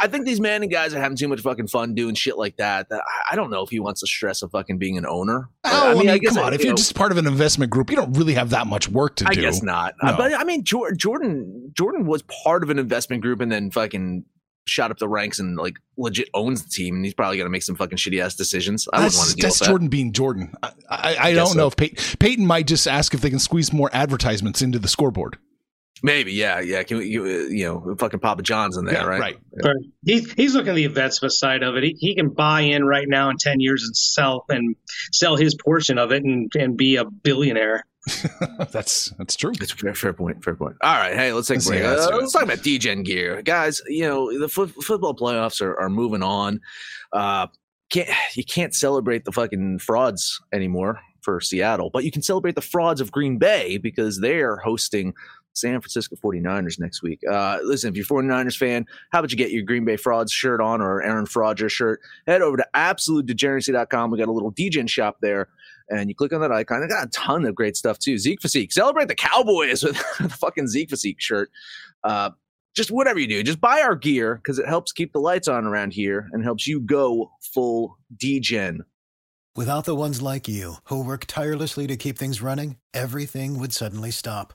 I 0.00 0.06
think 0.08 0.24
these 0.26 0.40
Manning 0.40 0.68
guys 0.70 0.94
are 0.94 1.00
having 1.00 1.16
too 1.16 1.28
much 1.28 1.40
fucking 1.40 1.68
fun 1.68 1.94
doing 1.94 2.14
shit 2.14 2.36
like 2.38 2.56
that. 2.56 2.86
I- 2.90 3.00
I 3.32 3.36
don't 3.36 3.50
know 3.50 3.62
if 3.62 3.70
he 3.70 3.78
wants 3.80 4.00
the 4.00 4.06
stress 4.06 4.42
of 4.42 4.50
fucking 4.50 4.78
being 4.78 4.98
an 4.98 5.06
owner. 5.06 5.48
Oh, 5.64 5.90
I 5.90 5.94
mean, 5.94 6.20
come 6.24 6.38
I- 6.38 6.42
on. 6.42 6.54
If 6.54 6.60
you 6.60 6.66
you're 6.66 6.72
know, 6.72 6.76
just 6.76 6.94
part 6.94 7.12
of 7.12 7.18
an 7.18 7.26
investment 7.26 7.70
group, 7.70 7.90
you 7.90 7.96
don't 7.96 8.12
really 8.16 8.34
have 8.34 8.50
that 8.50 8.66
much 8.66 8.88
work 8.88 9.16
to 9.16 9.24
do. 9.24 9.30
I 9.30 9.34
guess 9.34 9.62
not. 9.62 9.94
No. 10.02 10.10
Uh, 10.10 10.16
but 10.16 10.34
I 10.34 10.44
mean, 10.44 10.64
Jordan 10.64 11.70
Jordan 11.76 12.06
was 12.06 12.22
part 12.22 12.62
of 12.62 12.70
an 12.70 12.78
investment 12.78 13.22
group 13.22 13.40
and 13.40 13.50
then 13.52 13.70
fucking 13.70 14.24
shot 14.66 14.90
up 14.90 14.98
the 14.98 15.08
ranks 15.08 15.38
and 15.38 15.56
like 15.56 15.76
legit 15.96 16.28
owns 16.34 16.62
the 16.62 16.68
team, 16.70 16.96
and 16.96 17.04
he's 17.04 17.14
probably 17.14 17.38
gonna 17.38 17.50
make 17.50 17.62
some 17.62 17.74
fucking 17.76 17.98
shitty 17.98 18.22
ass 18.22 18.34
decisions. 18.34 18.86
I 18.92 18.98
wouldn't 19.04 19.14
want 19.16 19.28
That's, 19.28 19.34
to 19.34 19.42
that's 19.42 19.54
with 19.60 19.66
that. 19.66 19.70
Jordan 19.72 19.88
being 19.88 20.12
Jordan. 20.12 20.52
I, 20.62 20.70
I, 20.88 21.16
I 21.20 21.32
Guess 21.32 21.48
don't 21.48 21.56
know 21.56 21.62
so. 21.64 21.66
if 21.68 21.76
Peyton, 21.76 22.16
Peyton 22.18 22.46
might 22.46 22.66
just 22.66 22.86
ask 22.86 23.14
if 23.14 23.20
they 23.20 23.30
can 23.30 23.38
squeeze 23.38 23.72
more 23.72 23.90
advertisements 23.92 24.62
into 24.62 24.78
the 24.78 24.88
scoreboard. 24.88 25.38
Maybe, 26.02 26.32
yeah, 26.32 26.60
yeah. 26.60 26.82
Can 26.82 26.96
we, 26.98 27.08
you, 27.08 27.24
uh, 27.24 27.26
you 27.50 27.64
know, 27.66 27.94
fucking 27.96 28.20
Papa 28.20 28.42
John's 28.42 28.78
in 28.78 28.86
there, 28.86 28.94
Yeah, 28.94 29.04
right? 29.04 29.20
right. 29.20 29.36
Right. 29.62 29.76
He's 30.02 30.32
he's 30.32 30.54
looking 30.54 30.70
at 30.70 30.76
the 30.76 30.84
investment 30.86 31.32
side 31.32 31.62
of 31.62 31.76
it. 31.76 31.84
He, 31.84 31.94
he 31.98 32.14
can 32.14 32.30
buy 32.30 32.62
in 32.62 32.84
right 32.84 33.06
now 33.06 33.28
in 33.28 33.36
ten 33.36 33.60
years 33.60 33.82
and 33.84 33.94
sell 33.94 34.46
and 34.48 34.76
sell 35.12 35.36
his 35.36 35.54
portion 35.54 35.98
of 35.98 36.10
it 36.10 36.24
and, 36.24 36.50
and 36.58 36.76
be 36.76 36.96
a 36.96 37.04
billionaire. 37.04 37.84
that's 38.72 39.10
that's 39.18 39.36
true. 39.36 39.52
It's 39.60 39.72
a 39.72 39.76
fair, 39.76 39.94
fair 39.94 40.12
point. 40.14 40.42
Fair 40.42 40.54
point. 40.54 40.76
All 40.80 40.94
right, 40.94 41.14
hey, 41.14 41.34
let's 41.34 41.48
take 41.48 41.56
a 41.56 41.58
Let's 41.58 41.68
break. 41.68 41.80
see, 41.80 41.84
Uh, 41.86 42.16
let's 42.16 42.32
talk 42.32 42.44
about 42.44 42.58
DGen 42.58 43.04
gear, 43.04 43.42
guys. 43.42 43.82
You 43.86 44.04
know, 44.08 44.38
the 44.38 44.48
foot 44.48 44.70
football 44.82 45.14
playoffs 45.14 45.60
are, 45.60 45.78
are 45.78 45.90
moving 45.90 46.22
on. 46.22 46.60
Uh, 47.12 47.48
can't 47.90 48.08
you 48.34 48.44
can't 48.44 48.74
celebrate 48.74 49.26
the 49.26 49.32
fucking 49.32 49.80
frauds 49.80 50.40
anymore 50.50 51.00
for 51.20 51.40
Seattle, 51.42 51.90
but 51.92 52.04
you 52.04 52.10
can 52.10 52.22
celebrate 52.22 52.54
the 52.54 52.62
frauds 52.62 53.02
of 53.02 53.12
Green 53.12 53.36
Bay 53.36 53.76
because 53.76 54.20
they're 54.20 54.56
hosting 54.56 55.12
San 55.54 55.80
Francisco 55.80 56.16
49ers 56.16 56.78
next 56.78 57.02
week. 57.02 57.20
Uh, 57.30 57.58
listen, 57.62 57.90
if 57.90 57.96
you're 57.96 58.20
a 58.20 58.22
49ers 58.22 58.56
fan, 58.56 58.86
how 59.10 59.18
about 59.18 59.30
you 59.30 59.36
get 59.36 59.50
your 59.50 59.62
Green 59.62 59.84
Bay 59.84 59.96
Frauds 59.96 60.32
shirt 60.32 60.60
on 60.60 60.80
or 60.80 61.02
Aaron 61.02 61.26
Frauds 61.26 61.72
shirt? 61.72 62.00
Head 62.26 62.42
over 62.42 62.56
to 62.56 62.66
absolutedegeneracy.com. 62.74 64.10
We 64.10 64.18
got 64.18 64.28
a 64.28 64.32
little 64.32 64.52
DGen 64.52 64.88
shop 64.88 65.18
there 65.20 65.48
and 65.90 66.08
you 66.08 66.14
click 66.14 66.32
on 66.32 66.40
that 66.40 66.52
icon. 66.52 66.82
I 66.82 66.86
got 66.86 67.06
a 67.06 67.10
ton 67.10 67.44
of 67.44 67.54
great 67.54 67.76
stuff 67.76 67.98
too. 67.98 68.16
Zeke 68.16 68.40
Physique. 68.40 68.72
Celebrate 68.72 69.08
the 69.08 69.14
Cowboys 69.14 69.82
with 69.84 69.96
the 70.18 70.28
fucking 70.28 70.68
Zeke 70.68 70.90
Physique 70.90 71.20
shirt. 71.20 71.50
Uh, 72.04 72.30
just 72.74 72.90
whatever 72.90 73.18
you 73.18 73.26
do, 73.26 73.42
just 73.42 73.60
buy 73.60 73.80
our 73.82 73.96
gear 73.96 74.36
because 74.36 74.58
it 74.58 74.68
helps 74.68 74.92
keep 74.92 75.12
the 75.12 75.18
lights 75.18 75.48
on 75.48 75.66
around 75.66 75.92
here 75.92 76.28
and 76.32 76.44
helps 76.44 76.66
you 76.66 76.80
go 76.80 77.32
full 77.42 77.98
DGen. 78.16 78.78
Without 79.56 79.84
the 79.84 79.96
ones 79.96 80.22
like 80.22 80.46
you, 80.46 80.74
who 80.84 81.04
work 81.04 81.24
tirelessly 81.26 81.88
to 81.88 81.96
keep 81.96 82.16
things 82.16 82.40
running, 82.40 82.76
everything 82.94 83.58
would 83.58 83.72
suddenly 83.72 84.12
stop. 84.12 84.54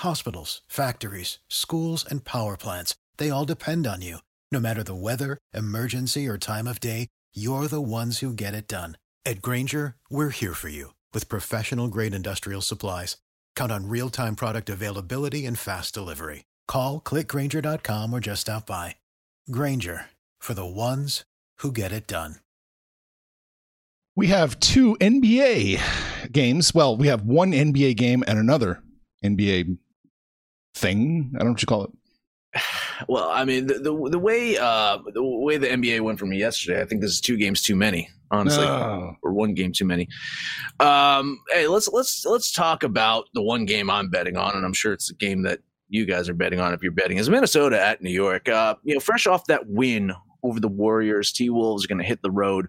Hospitals, 0.00 0.62
factories, 0.66 1.40
schools, 1.48 2.06
and 2.08 2.24
power 2.24 2.56
plants, 2.56 2.94
they 3.18 3.28
all 3.28 3.44
depend 3.44 3.86
on 3.86 4.00
you. 4.00 4.16
No 4.50 4.58
matter 4.58 4.82
the 4.82 4.94
weather, 4.94 5.36
emergency, 5.52 6.26
or 6.26 6.38
time 6.38 6.66
of 6.66 6.80
day, 6.80 7.08
you're 7.34 7.66
the 7.66 7.82
ones 7.82 8.20
who 8.20 8.32
get 8.32 8.54
it 8.54 8.66
done. 8.66 8.96
At 9.26 9.42
Grainger, 9.42 9.96
we're 10.08 10.30
here 10.30 10.54
for 10.54 10.70
you 10.70 10.94
with 11.12 11.28
professional 11.28 11.88
grade 11.88 12.14
industrial 12.14 12.62
supplies. 12.62 13.18
Count 13.54 13.70
on 13.70 13.88
real 13.90 14.08
time 14.08 14.36
product 14.36 14.70
availability 14.70 15.44
and 15.44 15.58
fast 15.58 15.92
delivery. 15.92 16.44
Call 16.66 17.00
click 17.00 17.28
grainger.com 17.28 18.14
or 18.14 18.20
just 18.20 18.40
stop 18.42 18.66
by. 18.66 18.96
Grainger 19.50 20.06
for 20.38 20.54
the 20.54 20.64
ones 20.64 21.24
who 21.58 21.72
get 21.72 21.92
it 21.92 22.06
done. 22.06 22.36
We 24.16 24.28
have 24.28 24.58
two 24.60 24.96
NBA 24.98 26.32
games. 26.32 26.74
Well, 26.74 26.96
we 26.96 27.08
have 27.08 27.26
one 27.26 27.52
NBA 27.52 27.98
game 27.98 28.24
and 28.26 28.38
another 28.38 28.82
NBA 29.22 29.76
thing. 30.80 31.30
I 31.34 31.38
don't 31.38 31.48
know 31.48 31.52
what 31.52 31.62
you 31.62 31.66
call 31.66 31.84
it. 31.84 31.90
Well, 33.08 33.30
I 33.30 33.46
mean, 33.46 33.66
the, 33.66 33.78
the 33.78 34.10
the 34.10 34.18
way 34.18 34.58
uh 34.58 34.98
the 35.14 35.24
way 35.24 35.56
the 35.56 35.68
NBA 35.68 36.02
went 36.02 36.18
for 36.18 36.26
me 36.26 36.36
yesterday, 36.36 36.82
I 36.82 36.84
think 36.84 37.00
this 37.00 37.12
is 37.12 37.20
two 37.22 37.38
games 37.38 37.62
too 37.62 37.74
many, 37.74 38.10
honestly, 38.30 38.66
or 39.22 39.32
one 39.32 39.54
game 39.54 39.72
too 39.72 39.86
many. 39.86 40.06
Um, 40.80 41.40
hey, 41.50 41.66
let's 41.66 41.88
let's 41.88 42.26
let's 42.26 42.52
talk 42.52 42.82
about 42.82 43.24
the 43.32 43.40
one 43.40 43.64
game 43.64 43.88
I'm 43.88 44.10
betting 44.10 44.36
on, 44.36 44.54
and 44.54 44.66
I'm 44.66 44.74
sure 44.74 44.92
it's 44.92 45.08
the 45.08 45.14
game 45.14 45.44
that 45.44 45.60
you 45.88 46.04
guys 46.04 46.28
are 46.28 46.34
betting 46.34 46.60
on 46.60 46.74
if 46.74 46.82
you're 46.82 46.92
betting 46.92 47.16
is 47.16 47.30
Minnesota 47.30 47.82
at 47.82 48.02
New 48.02 48.10
York. 48.10 48.50
Uh, 48.50 48.74
you 48.84 48.92
know, 48.92 49.00
fresh 49.00 49.26
off 49.26 49.46
that 49.46 49.66
win 49.66 50.12
over 50.42 50.60
the 50.60 50.68
Warriors, 50.68 51.32
T 51.32 51.48
Wolves 51.48 51.86
are 51.86 51.88
going 51.88 52.00
to 52.00 52.04
hit 52.04 52.20
the 52.20 52.30
road, 52.30 52.68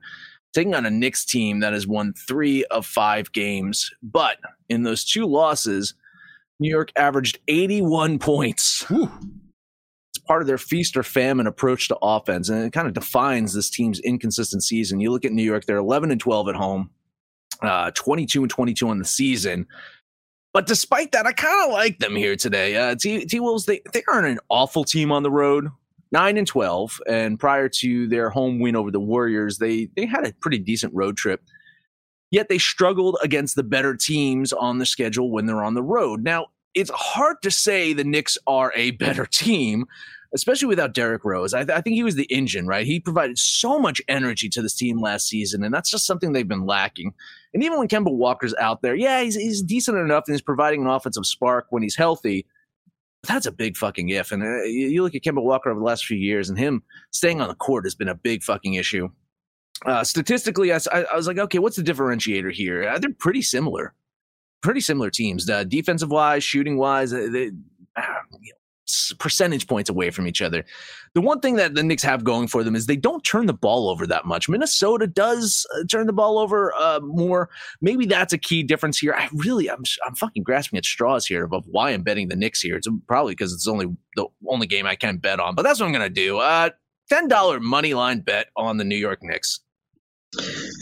taking 0.54 0.76
on 0.76 0.86
a 0.86 0.92
Knicks 0.92 1.26
team 1.26 1.60
that 1.60 1.74
has 1.74 1.88
won 1.88 2.14
three 2.14 2.64
of 2.66 2.86
five 2.86 3.32
games, 3.34 3.92
but 4.02 4.38
in 4.70 4.84
those 4.84 5.04
two 5.04 5.26
losses, 5.26 5.94
New 6.62 6.70
York 6.70 6.92
averaged 6.96 7.40
81 7.48 8.20
points 8.20 8.84
Whew. 8.84 9.12
it's 10.12 10.20
part 10.20 10.42
of 10.42 10.48
their 10.48 10.60
feast 10.60 10.96
or 10.96 11.02
famine 11.02 11.48
approach 11.48 11.88
to 11.88 11.98
offense, 12.02 12.50
and 12.50 12.64
it 12.64 12.72
kind 12.72 12.88
of 12.88 12.94
defines 12.94 13.54
this 13.54 13.70
team's 13.70 14.00
inconsistent 14.00 14.64
season. 14.64 15.00
You 15.00 15.12
look 15.12 15.26
at 15.26 15.32
New 15.32 15.44
York; 15.44 15.66
they're 15.66 15.78
11 15.78 16.12
and 16.12 16.22
12 16.22 16.50
at 16.50 16.56
home, 16.56 16.92
uh, 17.64 17.90
22 17.96 18.44
and 18.44 18.50
22 18.50 18.88
on 18.88 19.00
the 19.00 19.06
season. 19.06 19.66
But 20.54 20.68
despite 20.68 21.14
that, 21.14 21.26
I 21.26 21.32
kind 21.34 21.66
of 21.66 21.74
like 21.74 21.98
them 21.98 22.16
here 22.16 22.36
today. 22.36 22.76
Uh, 22.76 22.96
T 22.96 23.26
T 23.26 23.40
Wolves 23.40 23.66
they 23.66 23.82
they 23.94 24.04
aren't 24.08 24.28
an 24.28 24.40
awful 24.50 24.84
team 24.84 25.12
on 25.12 25.24
the 25.24 25.32
road. 25.32 25.68
Nine 26.12 26.38
and 26.38 26.46
twelve, 26.46 27.00
and 27.08 27.40
prior 27.40 27.70
to 27.70 28.08
their 28.08 28.30
home 28.30 28.60
win 28.60 28.76
over 28.76 28.92
the 28.92 29.00
Warriors, 29.00 29.58
they 29.58 29.90
they 29.96 30.06
had 30.06 30.28
a 30.28 30.34
pretty 30.42 30.60
decent 30.60 30.94
road 30.94 31.16
trip. 31.18 31.42
Yet 32.32 32.48
they 32.50 32.58
struggled 32.58 33.18
against 33.22 33.56
the 33.56 33.64
better 33.64 33.96
teams 33.96 34.54
on 34.54 34.80
the 34.80 34.86
schedule 34.86 35.32
when 35.32 35.46
they're 35.46 35.64
on 35.64 35.74
the 35.74 35.84
road. 35.84 36.24
Now 36.24 36.48
it's 36.74 36.92
hard 36.94 37.42
to 37.42 37.52
say 37.52 37.94
the 37.94 38.04
Knicks 38.04 38.38
are 38.48 38.72
a 38.76 38.92
better 38.92 39.26
team, 39.26 39.86
especially 40.34 40.68
without 40.68 40.94
Derrick 40.94 41.26
Rose. 41.26 41.54
I, 41.54 41.64
th- 41.64 41.78
I 41.78 41.82
think 41.82 41.96
he 41.96 42.04
was 42.04 42.16
the 42.16 42.32
engine, 42.34 42.66
right? 42.68 42.86
He 42.86 43.00
provided 43.00 43.38
so 43.38 43.80
much 43.80 44.02
energy 44.08 44.50
to 44.50 44.62
this 44.62 44.76
team 44.76 45.00
last 45.00 45.28
season, 45.28 45.64
and 45.64 45.74
that's 45.74 45.92
just 45.92 46.06
something 46.06 46.32
they've 46.32 46.48
been 46.48 46.66
lacking. 46.66 47.14
And 47.54 47.64
even 47.64 47.78
when 47.78 47.88
Kemba 47.90 48.12
Walker's 48.14 48.56
out 48.56 48.82
there, 48.82 48.96
yeah, 48.96 49.22
he's, 49.22 49.36
he's 49.36 49.62
decent 49.62 49.98
enough 49.98 50.24
and 50.28 50.34
he's 50.34 50.42
providing 50.42 50.82
an 50.82 50.88
offensive 50.88 51.26
spark 51.26 51.68
when 51.70 51.84
he's 51.84 51.96
healthy. 51.96 52.46
But 53.22 53.28
that's 53.28 53.46
a 53.46 53.52
big 53.52 53.78
fucking 53.78 54.10
if. 54.10 54.32
And 54.32 54.42
uh, 54.42 54.64
you 54.64 55.04
look 55.04 55.16
at 55.16 55.22
Kemba 55.22 55.44
Walker 55.44 55.70
over 55.70 55.80
the 55.80 55.86
last 55.86 56.06
few 56.06 56.18
years, 56.18 56.50
and 56.50 56.58
him 56.58 56.82
staying 57.12 57.42
on 57.42 57.50
the 57.50 57.56
court 57.56 57.86
has 57.86 57.94
been 57.94 58.10
a 58.10 58.16
big 58.16 58.42
fucking 58.42 58.76
issue. 58.76 59.10
Uh, 59.86 60.04
statistically, 60.04 60.72
I 60.72 60.78
was 61.16 61.28
like, 61.28 61.40
okay, 61.40 61.60
what's 61.60 61.76
the 61.76 61.84
differentiator 61.84 62.52
here? 62.52 62.88
Uh, 62.88 63.00
they're 63.00 63.14
pretty 63.18 63.42
similar, 63.42 63.94
pretty 64.62 64.82
similar 64.82 65.10
teams. 65.10 65.50
Uh, 65.50 65.64
defensive 65.64 66.12
wise, 66.12 66.44
shooting 66.44 66.78
wise, 66.78 67.12
they, 67.12 67.52
know, 67.98 68.62
percentage 69.20 69.68
points 69.68 69.90
away 69.90 70.10
from 70.10 70.28
each 70.28 70.42
other. 70.42 70.66
The 71.14 71.22
one 71.22 71.40
thing 71.40 71.56
that 71.56 71.76
the 71.76 71.84
Knicks 71.84 72.04
have 72.04 72.24
going 72.24 72.48
for 72.48 72.64
them 72.64 72.76
is 72.76 72.86
they 72.86 72.96
don't 72.96 73.24
turn 73.24 73.46
the 73.46 73.54
ball 73.54 73.90
over 73.90 74.06
that 74.08 74.26
much. 74.26 74.50
Minnesota 74.50 75.08
does 75.08 75.66
uh, 75.76 75.84
turn 75.90 76.08
the 76.08 76.14
ball 76.14 76.38
over 76.38 76.74
uh, 76.76 77.00
more. 77.02 77.50
Maybe 77.82 78.06
that's 78.06 78.34
a 78.34 78.38
key 78.38 78.64
difference 78.64 78.98
here. 79.00 79.14
I 79.14 79.30
really, 79.34 79.70
I'm, 79.70 79.84
I'm 80.06 80.16
fucking 80.16 80.44
grasping 80.44 80.78
at 80.78 80.86
straws 80.86 81.26
here 81.26 81.46
of, 81.46 81.54
of 81.54 81.66
why 81.68 81.92
I'm 81.92 82.04
betting 82.04 82.28
the 82.28 82.36
Knicks 82.36 82.62
here. 82.62 82.76
It's 82.76 82.88
probably 83.08 83.34
because 83.34 83.54
it's 83.54 83.68
only 83.68 83.88
the 84.16 84.26
only 84.48 84.68
game 84.68 84.86
I 84.86 84.96
can 84.96 85.18
bet 85.18 85.40
on, 85.40 85.56
but 85.56 85.64
that's 85.64 85.80
what 85.80 85.88
I'm 85.88 85.94
gonna 85.94 86.10
do. 86.10 86.40
Uh, 86.40 86.70
ten 87.12 87.28
dollar 87.28 87.60
money 87.60 87.94
line 87.94 88.22
bet 88.22 88.48
on 88.56 88.78
the 88.78 88.86
New 88.86 88.96
York 88.96 89.20
Knicks. 89.22 89.60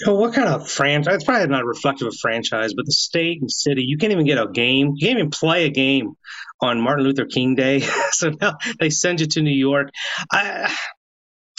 So 0.05 0.13
what 0.13 0.33
kind 0.33 0.47
of 0.47 0.69
franchise? 0.69 1.15
It's 1.15 1.23
probably 1.23 1.47
not 1.47 1.65
reflective 1.65 2.07
of 2.07 2.15
franchise, 2.21 2.75
but 2.75 2.85
the 2.85 2.91
state 2.91 3.41
and 3.41 3.51
city, 3.51 3.83
you 3.83 3.97
can't 3.97 4.11
even 4.11 4.27
get 4.27 4.37
a 4.37 4.47
game. 4.47 4.93
You 4.95 5.07
can't 5.07 5.17
even 5.17 5.31
play 5.31 5.65
a 5.65 5.69
game 5.69 6.13
on 6.61 6.79
Martin 6.79 7.03
Luther 7.03 7.25
King 7.25 7.55
Day. 7.55 7.79
so 8.11 8.31
now 8.39 8.57
they 8.79 8.91
send 8.91 9.21
you 9.21 9.27
to 9.27 9.41
New 9.41 9.49
York. 9.49 9.89
I, 10.31 10.71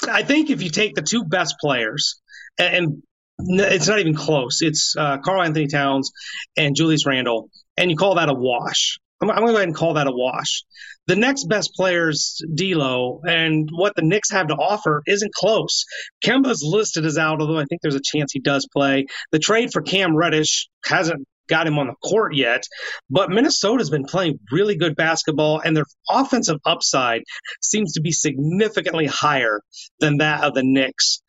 I 0.08 0.22
think 0.22 0.50
if 0.50 0.62
you 0.62 0.70
take 0.70 0.94
the 0.94 1.02
two 1.02 1.24
best 1.24 1.56
players, 1.60 2.20
and, 2.58 3.02
it's 3.42 3.88
not 3.88 3.98
even 3.98 4.14
close. 4.14 4.60
It's 4.60 4.94
uh, 4.98 5.16
Karl-Anthony 5.16 5.66
Towns 5.66 6.12
and 6.58 6.76
Julius 6.76 7.06
Randle, 7.06 7.48
and 7.78 7.90
you 7.90 7.96
call 7.96 8.16
that 8.16 8.28
a 8.28 8.34
wash. 8.34 8.98
I'm, 9.20 9.30
I'm 9.30 9.38
going 9.38 9.48
to 9.48 9.52
go 9.52 9.56
ahead 9.56 9.68
and 9.68 9.76
call 9.76 9.94
that 9.94 10.06
a 10.06 10.12
wash. 10.12 10.64
The 11.06 11.16
next 11.16 11.48
best 11.48 11.74
players, 11.74 12.40
D'Lo, 12.54 13.20
and 13.26 13.68
what 13.72 13.94
the 13.96 14.02
Knicks 14.02 14.30
have 14.30 14.48
to 14.48 14.54
offer 14.54 15.02
isn't 15.06 15.34
close. 15.34 15.84
Kemba's 16.24 16.62
listed 16.64 17.04
as 17.04 17.18
out, 17.18 17.40
although 17.40 17.58
I 17.58 17.64
think 17.64 17.82
there's 17.82 17.94
a 17.94 18.00
chance 18.02 18.32
he 18.32 18.40
does 18.40 18.68
play. 18.72 19.06
The 19.32 19.38
trade 19.38 19.72
for 19.72 19.82
Cam 19.82 20.16
Reddish 20.16 20.68
hasn't 20.84 21.26
got 21.48 21.66
him 21.66 21.78
on 21.78 21.88
the 21.88 21.94
court 22.08 22.34
yet, 22.34 22.62
but 23.10 23.28
Minnesota's 23.28 23.90
been 23.90 24.04
playing 24.04 24.38
really 24.52 24.76
good 24.76 24.94
basketball, 24.94 25.58
and 25.58 25.76
their 25.76 25.84
offensive 26.08 26.58
upside 26.64 27.22
seems 27.60 27.94
to 27.94 28.00
be 28.00 28.12
significantly 28.12 29.06
higher 29.06 29.60
than 29.98 30.18
that 30.18 30.44
of 30.44 30.54
the 30.54 30.62
Knicks. 30.62 31.20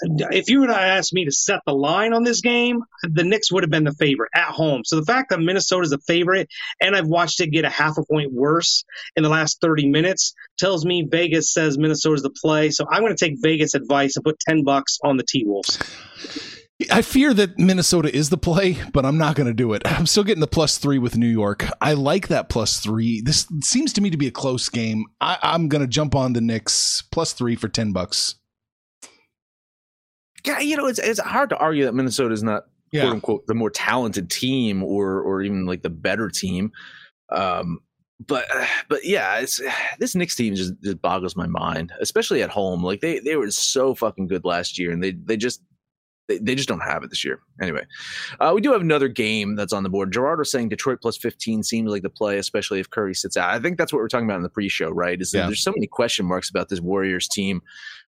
If 0.00 0.48
you 0.48 0.60
were 0.60 0.66
to 0.68 0.76
ask 0.76 1.12
me 1.12 1.24
to 1.24 1.32
set 1.32 1.60
the 1.66 1.72
line 1.72 2.12
on 2.12 2.22
this 2.22 2.40
game, 2.40 2.82
the 3.02 3.24
Knicks 3.24 3.50
would 3.50 3.64
have 3.64 3.70
been 3.70 3.84
the 3.84 3.92
favorite 3.92 4.30
at 4.34 4.50
home. 4.50 4.82
So 4.84 4.96
the 4.96 5.04
fact 5.04 5.30
that 5.30 5.40
Minnesota 5.40 5.82
is 5.82 5.90
the 5.90 5.98
favorite, 5.98 6.48
and 6.80 6.94
I've 6.94 7.08
watched 7.08 7.40
it 7.40 7.48
get 7.48 7.64
a 7.64 7.70
half 7.70 7.98
a 7.98 8.04
point 8.04 8.32
worse 8.32 8.84
in 9.16 9.22
the 9.22 9.28
last 9.28 9.60
30 9.60 9.88
minutes, 9.88 10.34
tells 10.58 10.84
me 10.84 11.06
Vegas 11.10 11.52
says 11.52 11.78
Minnesota's 11.78 12.22
the 12.22 12.30
play. 12.30 12.70
So 12.70 12.84
I'm 12.90 13.02
going 13.02 13.14
to 13.14 13.24
take 13.24 13.38
Vegas 13.42 13.74
advice 13.74 14.16
and 14.16 14.24
put 14.24 14.38
10 14.40 14.64
bucks 14.64 14.98
on 15.02 15.16
the 15.16 15.24
T 15.24 15.44
Wolves. 15.44 15.78
I 16.92 17.02
fear 17.02 17.34
that 17.34 17.58
Minnesota 17.58 18.14
is 18.14 18.30
the 18.30 18.38
play, 18.38 18.78
but 18.92 19.04
I'm 19.04 19.18
not 19.18 19.34
going 19.34 19.48
to 19.48 19.54
do 19.54 19.72
it. 19.72 19.82
I'm 19.84 20.06
still 20.06 20.22
getting 20.22 20.40
the 20.40 20.46
plus 20.46 20.78
three 20.78 20.98
with 20.98 21.16
New 21.16 21.26
York. 21.26 21.66
I 21.80 21.94
like 21.94 22.28
that 22.28 22.48
plus 22.48 22.78
three. 22.78 23.20
This 23.20 23.48
seems 23.62 23.92
to 23.94 24.00
me 24.00 24.10
to 24.10 24.16
be 24.16 24.28
a 24.28 24.32
close 24.32 24.68
game. 24.68 25.06
I, 25.20 25.38
I'm 25.42 25.66
going 25.66 25.80
to 25.82 25.88
jump 25.88 26.14
on 26.14 26.34
the 26.34 26.40
Knicks 26.40 27.02
plus 27.10 27.32
three 27.32 27.56
for 27.56 27.68
10 27.68 27.92
bucks. 27.92 28.36
Yeah, 30.48 30.58
you 30.60 30.76
know, 30.76 30.86
it's 30.86 30.98
it's 30.98 31.20
hard 31.20 31.50
to 31.50 31.56
argue 31.58 31.84
that 31.84 31.94
Minnesota 31.94 32.32
is 32.32 32.42
not 32.42 32.64
quote 33.02 33.12
unquote 33.12 33.46
the 33.46 33.54
more 33.54 33.70
talented 33.70 34.30
team 34.30 34.82
or 34.82 35.20
or 35.20 35.42
even 35.42 35.66
like 35.66 35.82
the 35.82 35.90
better 35.90 36.28
team. 36.28 36.72
Um, 37.30 37.80
but 38.26 38.46
but 38.88 39.04
yeah, 39.04 39.38
it's 39.38 39.60
this 39.98 40.14
Knicks 40.14 40.34
team 40.34 40.54
just, 40.54 40.72
just 40.82 41.00
boggles 41.02 41.36
my 41.36 41.46
mind, 41.46 41.92
especially 42.00 42.42
at 42.42 42.50
home. 42.50 42.82
Like 42.82 43.00
they 43.00 43.20
they 43.20 43.36
were 43.36 43.50
so 43.50 43.94
fucking 43.94 44.26
good 44.26 44.44
last 44.44 44.78
year, 44.78 44.90
and 44.90 45.02
they 45.02 45.12
they 45.12 45.36
just 45.36 45.62
they, 46.28 46.38
they 46.38 46.54
just 46.54 46.68
don't 46.68 46.80
have 46.80 47.02
it 47.04 47.10
this 47.10 47.24
year. 47.24 47.40
Anyway, 47.62 47.84
uh, 48.40 48.52
we 48.54 48.60
do 48.60 48.72
have 48.72 48.80
another 48.80 49.08
game 49.08 49.54
that's 49.54 49.72
on 49.72 49.82
the 49.82 49.88
board. 49.88 50.12
Gerard 50.12 50.38
was 50.38 50.50
saying 50.50 50.68
Detroit 50.68 51.00
plus 51.00 51.16
15 51.16 51.62
seems 51.62 51.90
like 51.90 52.02
the 52.02 52.10
play, 52.10 52.38
especially 52.38 52.80
if 52.80 52.90
Curry 52.90 53.14
sits 53.14 53.36
out. 53.36 53.50
I 53.50 53.58
think 53.60 53.78
that's 53.78 53.92
what 53.92 54.00
we're 54.00 54.08
talking 54.08 54.26
about 54.26 54.36
in 54.36 54.42
the 54.42 54.50
pre-show, 54.50 54.90
right? 54.90 55.20
Is 55.20 55.30
that 55.30 55.38
Yeah. 55.38 55.46
there's 55.46 55.62
so 55.62 55.72
many 55.72 55.86
question 55.86 56.26
marks 56.26 56.50
about 56.50 56.68
this 56.68 56.80
Warriors 56.80 57.28
team. 57.28 57.62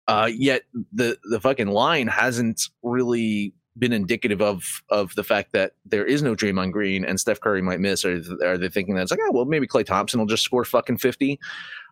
Uh, 0.08 0.30
yet 0.34 0.62
the 0.92 1.16
the 1.30 1.40
fucking 1.40 1.68
line 1.68 2.08
hasn't 2.08 2.68
really 2.82 3.54
been 3.78 3.92
indicative 3.92 4.42
of 4.42 4.82
of 4.90 5.14
the 5.14 5.24
fact 5.24 5.52
that 5.52 5.72
there 5.86 6.04
is 6.04 6.22
no 6.22 6.34
Draymond 6.34 6.72
Green 6.72 7.04
and 7.04 7.18
Steph 7.18 7.40
Curry 7.40 7.62
might 7.62 7.80
miss. 7.80 8.04
Or 8.04 8.20
are 8.44 8.58
they 8.58 8.68
thinking 8.68 8.94
that 8.96 9.02
it's 9.02 9.10
like, 9.10 9.20
oh 9.22 9.32
well, 9.32 9.44
maybe 9.44 9.66
Klay 9.66 9.84
Thompson 9.84 10.20
will 10.20 10.26
just 10.26 10.42
score 10.42 10.64
fucking 10.64 10.98
50? 10.98 11.38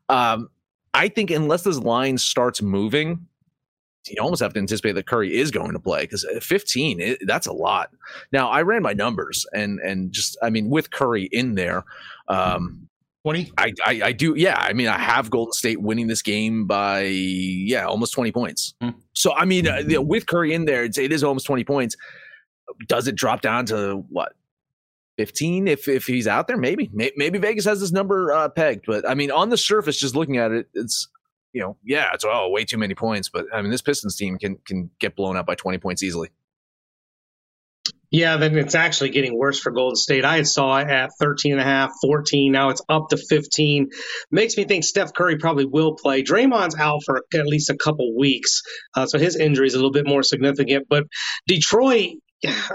Um, 0.09 0.49
I 0.93 1.09
think 1.09 1.31
unless 1.31 1.63
this 1.63 1.79
line 1.79 2.19
starts 2.19 2.61
moving, 2.61 3.27
you 4.09 4.21
almost 4.21 4.43
have 4.43 4.53
to 4.55 4.61
anticipate 4.61 4.93
that 4.93 5.07
Curry 5.07 5.37
is 5.37 5.51
going 5.51 5.73
to 5.73 5.79
play 5.79 6.03
because 6.03 6.27
15, 6.41 7.01
it, 7.01 7.19
that's 7.27 7.47
a 7.47 7.53
lot. 7.53 7.91
Now 8.33 8.51
I 8.51 8.63
ran 8.63 8.83
my 8.83 8.93
numbers 8.93 9.47
and 9.55 9.79
and 9.81 10.13
just 10.13 10.37
I 10.43 10.51
mean 10.51 10.69
with 10.69 10.91
Curry 10.91 11.29
in 11.33 11.55
there, 11.55 11.85
um, 12.29 12.89
20? 13.25 13.53
I, 13.59 13.73
I 13.85 14.01
I 14.05 14.13
do 14.13 14.35
yeah. 14.37 14.57
I 14.59 14.73
mean 14.73 14.89
I 14.89 14.99
have 14.99 15.31
Golden 15.31 15.53
State 15.53 15.81
winning 15.81 16.07
this 16.07 16.23
game 16.23 16.67
by 16.67 17.03
yeah 17.03 17.85
almost 17.85 18.15
20 18.15 18.33
points. 18.33 18.75
Hmm. 18.81 18.91
So 19.13 19.35
I 19.35 19.45
mean 19.45 19.69
uh, 19.69 19.83
with 20.01 20.27
Curry 20.27 20.55
in 20.55 20.65
there, 20.65 20.85
it's, 20.85 20.99
it 20.99 21.13
is 21.13 21.23
almost 21.23 21.47
20 21.47 21.65
points. 21.65 21.97
Does 22.89 23.09
it 23.09 23.17
drop 23.17 23.43
down 23.43 23.67
to 23.67 24.05
what? 24.09 24.33
15 25.19 25.69
if 25.69 25.87
if 25.87 26.07
he's 26.07 26.27
out 26.27 26.49
there 26.49 26.57
maybe 26.57 26.89
May- 26.95 27.13
maybe 27.15 27.37
vegas 27.37 27.67
has 27.67 27.79
this 27.79 27.93
number 27.93 28.33
uh 28.33 28.49
pegged 28.49 28.87
but 28.87 29.07
i 29.07 29.13
mean 29.13 29.31
on 29.31 29.51
the 29.51 29.57
surface 29.59 29.99
just 29.99 30.15
looking 30.15 30.39
at 30.39 30.51
it 30.51 30.67
it's 30.73 31.09
you 31.53 31.61
know 31.61 31.77
yeah 31.85 32.09
it's 32.15 32.25
oh 32.27 32.49
way 32.49 32.65
too 32.65 32.79
many 32.79 32.95
points 32.95 33.29
but 33.29 33.45
i 33.53 33.61
mean 33.61 33.71
this 33.71 33.83
pistons 33.83 34.17
team 34.17 34.39
can 34.39 34.57
can 34.65 34.89
get 34.99 35.15
blown 35.17 35.37
out 35.37 35.45
by 35.45 35.55
20 35.55 35.77
points 35.77 36.03
easily 36.03 36.31
Yeah, 38.11 38.39
then 38.39 38.59
it's 38.59 38.75
actually 38.75 39.11
getting 39.11 39.39
worse 39.39 39.61
for 39.61 39.71
Golden 39.71 39.95
State. 39.95 40.25
I 40.25 40.37
had 40.37 40.47
saw 40.49 40.79
it 40.79 40.89
at 40.89 41.11
13 41.21 41.53
and 41.53 41.61
a 41.61 41.65
half, 41.65 41.93
14. 42.03 42.51
Now 42.51 42.71
it's 42.71 42.83
up 42.89 43.09
to 43.11 43.17
15. 43.17 43.89
Makes 44.33 44.57
me 44.57 44.65
think 44.65 44.83
Steph 44.83 45.15
Curry 45.15 45.39
probably 45.39 45.65
will 45.65 45.95
play. 45.95 46.23
Draymond's 46.25 46.77
out 46.77 47.03
for 47.05 47.23
at 47.33 47.47
least 47.47 47.71
a 47.71 47.77
couple 47.77 48.17
weeks, 48.19 48.63
uh, 48.97 49.07
so 49.07 49.19
his 49.19 49.37
injury 49.37 49.69
is 49.69 49.75
a 49.75 49.77
little 49.77 49.93
bit 49.93 50.09
more 50.09 50.25
significant. 50.25 50.87
But 50.89 51.05
Detroit, 51.47 52.15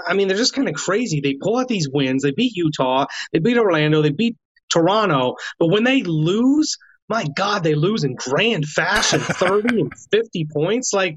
I 0.06 0.14
mean, 0.14 0.28
they're 0.28 0.38
just 0.38 0.54
kind 0.54 0.68
of 0.68 0.74
crazy. 0.74 1.20
They 1.20 1.34
pull 1.34 1.58
out 1.58 1.68
these 1.68 1.88
wins. 1.92 2.22
They 2.22 2.32
beat 2.32 2.56
Utah. 2.56 3.06
They 3.32 3.38
beat 3.38 3.58
Orlando. 3.58 4.00
They 4.00 4.10
beat 4.10 4.36
Toronto. 4.70 5.34
But 5.58 5.68
when 5.68 5.84
they 5.84 6.02
lose, 6.02 6.78
my 7.08 7.26
God, 7.36 7.62
they 7.62 7.74
lose 7.74 8.04
in 8.04 8.14
grand 8.14 8.66
fashion, 8.66 9.20
30 9.22 9.80
and 9.80 9.92
50 10.10 10.46
points. 10.52 10.92
Like 10.92 11.16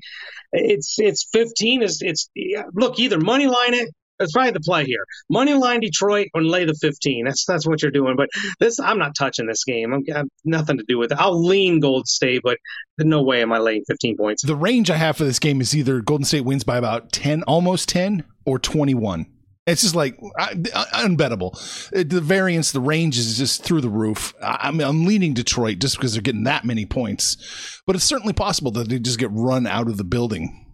it's 0.51 0.95
it's 0.99 1.27
15 1.31 1.83
is 1.83 2.01
it's 2.01 2.29
yeah, 2.35 2.63
look 2.73 2.99
either 2.99 3.19
money 3.19 3.47
line 3.47 3.73
it. 3.73 3.89
That's 4.19 4.33
probably 4.33 4.51
the 4.51 4.59
play 4.59 4.85
here. 4.85 5.05
Money 5.29 5.53
line 5.53 5.79
Detroit 5.79 6.27
and 6.33 6.45
lay 6.45 6.65
the 6.65 6.73
15. 6.73 7.25
That's 7.25 7.45
that's 7.45 7.65
what 7.65 7.81
you're 7.81 7.91
doing. 7.91 8.15
But 8.17 8.29
this, 8.59 8.79
I'm 8.79 8.99
not 8.99 9.15
touching 9.17 9.47
this 9.47 9.63
game. 9.63 9.93
I'm, 9.93 10.03
I 10.13 10.17
have 10.19 10.27
nothing 10.43 10.77
to 10.77 10.83
do 10.87 10.97
with 10.97 11.11
it. 11.13 11.17
I'll 11.19 11.41
lean 11.41 11.79
Gold 11.79 12.07
State, 12.07 12.41
but 12.43 12.57
no 12.99 13.23
way 13.23 13.41
am 13.41 13.53
I 13.53 13.59
laying 13.59 13.83
15 13.87 14.17
points. 14.17 14.43
The 14.43 14.55
range 14.55 14.89
I 14.91 14.97
have 14.97 15.15
for 15.17 15.23
this 15.23 15.39
game 15.39 15.61
is 15.61 15.75
either 15.75 16.01
Golden 16.01 16.25
State 16.25 16.41
wins 16.43 16.63
by 16.65 16.77
about 16.77 17.11
10, 17.13 17.43
almost 17.43 17.87
10, 17.89 18.25
or 18.45 18.59
21. 18.59 19.25
It's 19.65 19.83
just 19.83 19.95
like 19.95 20.17
I, 20.37 20.55
I- 20.75 21.05
unbettable. 21.05 21.51
It- 21.93 22.09
the 22.09 22.19
variance, 22.21 22.71
the 22.73 22.81
range 22.81 23.17
is 23.17 23.37
just 23.37 23.63
through 23.63 23.81
the 23.81 23.89
roof. 23.89 24.33
I, 24.43 24.57
I'm, 24.63 24.81
I'm 24.81 25.05
leaning 25.05 25.33
Detroit 25.33 25.79
just 25.79 25.95
because 25.95 26.11
they're 26.13 26.21
getting 26.21 26.43
that 26.43 26.65
many 26.65 26.85
points, 26.85 27.81
but 27.87 27.95
it's 27.95 28.03
certainly 28.05 28.33
possible 28.33 28.71
that 28.71 28.89
they 28.89 28.99
just 28.99 29.19
get 29.19 29.29
run 29.31 29.65
out 29.65 29.87
of 29.87 29.95
the 29.97 30.03
building. 30.03 30.65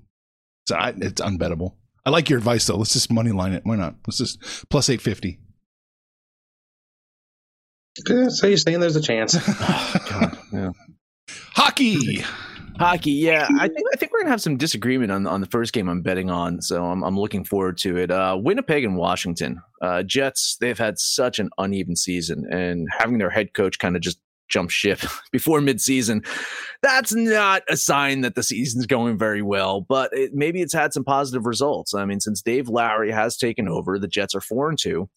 So 0.67 0.75
I, 0.77 0.93
it's 0.97 1.21
unbettable. 1.21 1.73
I 2.05 2.09
like 2.11 2.29
your 2.29 2.37
advice 2.37 2.65
though. 2.67 2.77
Let's 2.77 2.93
just 2.93 3.11
money 3.11 3.31
line 3.31 3.53
it. 3.53 3.65
Why 3.65 3.75
not? 3.75 3.95
Let's 4.07 4.17
just 4.17 4.39
plus 4.69 4.89
850. 4.89 5.39
Okay, 8.07 8.29
So 8.29 8.47
you're 8.47 8.57
saying 8.57 8.79
there's 8.81 8.97
a 8.97 9.01
chance? 9.01 9.35
yeah 10.53 10.71
Hockey. 11.55 12.23
Hockey, 12.77 13.11
yeah. 13.11 13.47
I 13.57 13.67
think 13.69 13.87
I 13.93 13.97
think 13.97 14.11
we're 14.11 14.19
gonna 14.19 14.31
have 14.31 14.41
some 14.41 14.57
disagreement 14.57 15.11
on 15.11 15.25
on 15.25 15.39
the 15.39 15.47
first 15.47 15.71
game 15.71 15.87
I'm 15.87 16.01
betting 16.01 16.29
on, 16.29 16.61
so 16.61 16.83
I'm 16.85 17.03
I'm 17.03 17.17
looking 17.17 17.45
forward 17.45 17.77
to 17.79 17.95
it. 17.97 18.11
Uh, 18.11 18.37
Winnipeg 18.39 18.83
and 18.83 18.97
Washington, 18.97 19.61
uh, 19.81 20.03
Jets. 20.03 20.57
They've 20.59 20.77
had 20.77 20.99
such 20.99 21.39
an 21.39 21.49
uneven 21.57 21.95
season, 21.95 22.45
and 22.51 22.87
having 22.99 23.17
their 23.17 23.29
head 23.29 23.53
coach 23.53 23.79
kind 23.79 23.95
of 23.95 24.01
just 24.01 24.19
jump 24.47 24.69
ship 24.69 24.99
before 25.31 25.59
midseason, 25.59 26.25
that's 26.81 27.13
not 27.13 27.63
a 27.69 27.77
sign 27.77 28.21
that 28.21 28.35
the 28.35 28.43
season's 28.43 28.85
going 28.85 29.17
very 29.17 29.41
well. 29.41 29.81
But 29.81 30.11
it, 30.13 30.33
maybe 30.33 30.61
it's 30.61 30.73
had 30.73 30.93
some 30.93 31.03
positive 31.03 31.45
results. 31.45 31.93
I 31.93 32.05
mean, 32.05 32.19
since 32.19 32.41
Dave 32.41 32.69
Lowry 32.69 33.11
has 33.11 33.37
taken 33.37 33.67
over, 33.67 33.99
the 33.99 34.07
Jets 34.07 34.35
are 34.35 34.41
four 34.41 34.69
and 34.69 34.79
two, 34.79 35.09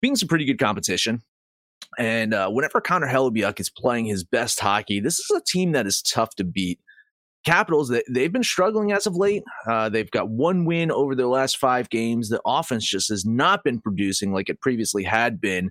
being 0.00 0.16
some 0.16 0.28
pretty 0.28 0.44
good 0.44 0.58
competition. 0.58 1.22
And 1.98 2.34
uh, 2.34 2.50
whenever 2.50 2.80
Connor 2.80 3.08
Hellebuyck 3.08 3.58
is 3.58 3.70
playing 3.70 4.06
his 4.06 4.24
best 4.24 4.60
hockey, 4.60 5.00
this 5.00 5.18
is 5.18 5.30
a 5.30 5.42
team 5.42 5.72
that 5.72 5.86
is 5.86 6.02
tough 6.02 6.34
to 6.36 6.44
beat. 6.44 6.78
Capitals, 7.44 7.88
they, 7.88 8.02
they've 8.08 8.32
been 8.32 8.44
struggling 8.44 8.92
as 8.92 9.06
of 9.06 9.16
late. 9.16 9.42
Uh, 9.66 9.88
they've 9.88 10.10
got 10.10 10.28
one 10.28 10.66
win 10.66 10.90
over 10.90 11.14
their 11.14 11.26
last 11.26 11.56
five 11.56 11.88
games. 11.88 12.28
The 12.28 12.40
offense 12.44 12.86
just 12.86 13.08
has 13.08 13.24
not 13.24 13.64
been 13.64 13.80
producing 13.80 14.32
like 14.32 14.50
it 14.50 14.60
previously 14.60 15.02
had 15.02 15.40
been. 15.40 15.70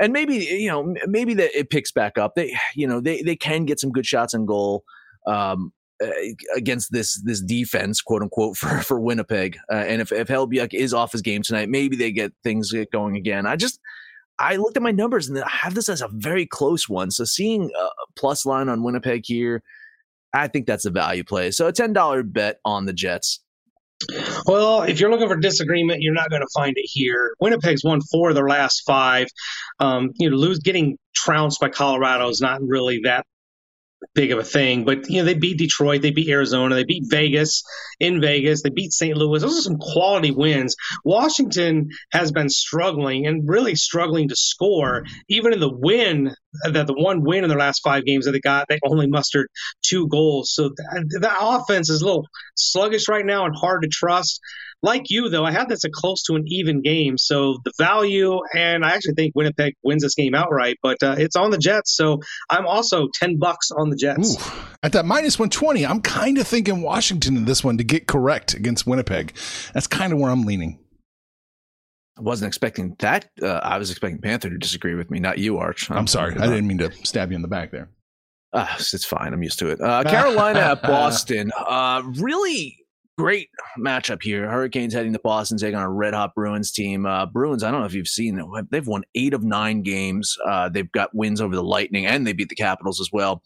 And 0.00 0.12
maybe, 0.12 0.36
you 0.36 0.68
know, 0.68 0.94
maybe 1.06 1.34
that 1.34 1.58
it 1.58 1.70
picks 1.70 1.90
back 1.90 2.18
up. 2.18 2.34
They, 2.34 2.56
you 2.74 2.86
know, 2.86 3.00
they, 3.00 3.22
they 3.22 3.36
can 3.36 3.64
get 3.64 3.80
some 3.80 3.90
good 3.90 4.06
shots 4.06 4.34
on 4.34 4.46
goal 4.46 4.84
um, 5.26 5.72
uh, 6.02 6.10
against 6.54 6.92
this 6.92 7.20
this 7.22 7.40
defense, 7.40 8.00
quote 8.00 8.22
unquote, 8.22 8.56
for 8.56 8.80
for 8.82 9.00
Winnipeg. 9.00 9.58
Uh, 9.70 9.76
and 9.76 10.00
if 10.00 10.12
if 10.12 10.28
Hellebuyck 10.28 10.74
is 10.74 10.94
off 10.94 11.12
his 11.12 11.22
game 11.22 11.42
tonight, 11.42 11.68
maybe 11.68 11.96
they 11.96 12.12
get 12.12 12.32
things 12.42 12.72
get 12.72 12.90
going 12.90 13.16
again. 13.16 13.46
I 13.46 13.56
just 13.56 13.80
I 14.38 14.56
looked 14.56 14.76
at 14.76 14.82
my 14.82 14.92
numbers 14.92 15.28
and 15.28 15.38
I 15.38 15.48
have 15.48 15.74
this 15.74 15.88
as 15.88 16.00
a 16.00 16.08
very 16.12 16.46
close 16.46 16.88
one. 16.88 17.10
So 17.10 17.24
seeing 17.24 17.70
a 17.76 17.88
plus 18.16 18.46
line 18.46 18.68
on 18.68 18.84
Winnipeg 18.84 19.24
here, 19.26 19.62
I 20.32 20.46
think 20.46 20.66
that's 20.66 20.84
a 20.84 20.90
value 20.90 21.24
play. 21.24 21.50
So 21.50 21.66
a 21.66 21.72
ten 21.72 21.92
dollar 21.92 22.22
bet 22.22 22.60
on 22.64 22.86
the 22.86 22.92
Jets. 22.92 23.40
Well, 24.46 24.82
if 24.82 25.00
you're 25.00 25.10
looking 25.10 25.28
for 25.28 25.36
disagreement, 25.36 26.02
you're 26.02 26.14
not 26.14 26.30
going 26.30 26.42
to 26.42 26.48
find 26.54 26.74
it 26.76 26.86
here. 26.86 27.34
Winnipeg's 27.40 27.84
won 27.84 28.00
four 28.00 28.30
of 28.30 28.34
their 28.34 28.48
last 28.48 28.82
five. 28.86 29.26
Um, 29.80 30.10
you 30.18 30.30
know, 30.30 30.36
lose 30.36 30.60
getting 30.60 30.98
trounced 31.14 31.60
by 31.60 31.68
Colorado 31.68 32.28
is 32.28 32.40
not 32.40 32.60
really 32.62 33.00
that 33.04 33.26
big 34.14 34.32
of 34.32 34.38
a 34.38 34.44
thing. 34.44 34.84
But 34.84 35.08
you 35.08 35.18
know, 35.18 35.24
they 35.24 35.34
beat 35.34 35.58
Detroit, 35.58 36.02
they 36.02 36.10
beat 36.10 36.28
Arizona, 36.28 36.74
they 36.74 36.84
beat 36.84 37.04
Vegas 37.08 37.62
in 37.98 38.20
Vegas, 38.20 38.62
they 38.62 38.70
beat 38.70 38.92
St. 38.92 39.16
Louis. 39.16 39.40
Those 39.40 39.58
are 39.58 39.62
some 39.62 39.78
quality 39.78 40.30
wins. 40.30 40.76
Washington 41.04 41.88
has 42.12 42.32
been 42.32 42.48
struggling 42.48 43.26
and 43.26 43.48
really 43.48 43.74
struggling 43.74 44.28
to 44.28 44.36
score. 44.36 45.04
Even 45.28 45.52
in 45.52 45.60
the 45.60 45.72
win, 45.72 46.34
that 46.64 46.86
the 46.86 46.94
one 46.94 47.22
win 47.22 47.44
in 47.44 47.48
their 47.48 47.58
last 47.58 47.80
five 47.82 48.04
games 48.04 48.24
that 48.26 48.32
they 48.32 48.40
got, 48.40 48.66
they 48.68 48.78
only 48.84 49.06
mustered 49.06 49.48
two 49.82 50.08
goals. 50.08 50.52
So 50.52 50.70
the, 50.70 51.18
the 51.20 51.32
offense 51.38 51.90
is 51.90 52.02
a 52.02 52.04
little 52.04 52.26
sluggish 52.54 53.08
right 53.08 53.24
now 53.24 53.46
and 53.46 53.54
hard 53.54 53.82
to 53.82 53.88
trust. 53.88 54.40
Like 54.80 55.10
you, 55.10 55.28
though, 55.28 55.44
I 55.44 55.50
have 55.50 55.68
this 55.68 55.82
a 55.84 55.90
close 55.90 56.22
to 56.24 56.36
an 56.36 56.44
even 56.46 56.82
game. 56.82 57.18
So 57.18 57.58
the 57.64 57.72
value, 57.78 58.38
and 58.54 58.84
I 58.84 58.92
actually 58.92 59.14
think 59.14 59.32
Winnipeg 59.34 59.74
wins 59.82 60.02
this 60.02 60.14
game 60.14 60.34
outright, 60.36 60.76
but 60.82 61.02
uh, 61.02 61.16
it's 61.18 61.34
on 61.34 61.50
the 61.50 61.58
Jets. 61.58 61.96
So 61.96 62.20
I'm 62.48 62.66
also 62.66 63.08
10 63.12 63.38
bucks 63.38 63.70
on 63.72 63.90
the 63.90 63.96
Jets. 63.96 64.36
Ooh, 64.36 64.60
at 64.82 64.92
that 64.92 65.04
minus 65.04 65.36
120, 65.36 65.84
I'm 65.84 66.00
kind 66.00 66.38
of 66.38 66.46
thinking 66.46 66.80
Washington 66.80 67.36
in 67.36 67.44
this 67.44 67.64
one 67.64 67.78
to 67.78 67.84
get 67.84 68.06
correct 68.06 68.54
against 68.54 68.86
Winnipeg. 68.86 69.34
That's 69.74 69.88
kind 69.88 70.12
of 70.12 70.20
where 70.20 70.30
I'm 70.30 70.42
leaning. 70.42 70.78
I 72.18 72.20
wasn't 72.20 72.48
expecting 72.48 72.96
that. 72.98 73.30
Uh, 73.40 73.60
I 73.62 73.78
was 73.78 73.90
expecting 73.90 74.20
Panther 74.20 74.50
to 74.50 74.58
disagree 74.58 74.94
with 74.94 75.10
me, 75.10 75.20
not 75.20 75.38
you, 75.38 75.58
Arch. 75.58 75.88
I'm 75.90 76.08
sorry. 76.08 76.34
I 76.36 76.46
didn't 76.46 76.66
mean 76.66 76.78
to 76.78 76.90
stab 77.04 77.30
you 77.30 77.36
in 77.36 77.42
the 77.42 77.48
back 77.48 77.70
there. 77.70 77.90
Uh, 78.52 78.66
it's 78.78 79.04
fine. 79.04 79.32
I'm 79.32 79.42
used 79.42 79.58
to 79.60 79.68
it. 79.68 79.80
Uh, 79.80 80.02
Carolina 80.02 80.58
at 80.60 80.82
Boston. 80.82 81.52
Uh, 81.56 82.02
really 82.16 82.76
great 83.18 83.50
matchup 83.78 84.22
here. 84.22 84.48
Hurricanes 84.48 84.94
heading 84.94 85.12
to 85.12 85.18
Boston, 85.20 85.58
taking 85.58 85.76
on 85.76 85.82
a 85.82 85.90
red 85.90 86.14
hot 86.14 86.34
Bruins 86.34 86.72
team. 86.72 87.06
Uh, 87.06 87.26
Bruins, 87.26 87.62
I 87.62 87.70
don't 87.70 87.80
know 87.80 87.86
if 87.86 87.94
you've 87.94 88.08
seen 88.08 88.38
it. 88.38 88.70
They've 88.70 88.86
won 88.86 89.04
eight 89.14 89.34
of 89.34 89.44
nine 89.44 89.82
games. 89.82 90.36
Uh, 90.44 90.68
they've 90.68 90.90
got 90.90 91.14
wins 91.14 91.40
over 91.40 91.54
the 91.54 91.62
Lightning, 91.62 92.06
and 92.06 92.26
they 92.26 92.32
beat 92.32 92.48
the 92.48 92.54
Capitals 92.56 93.00
as 93.00 93.10
well. 93.12 93.42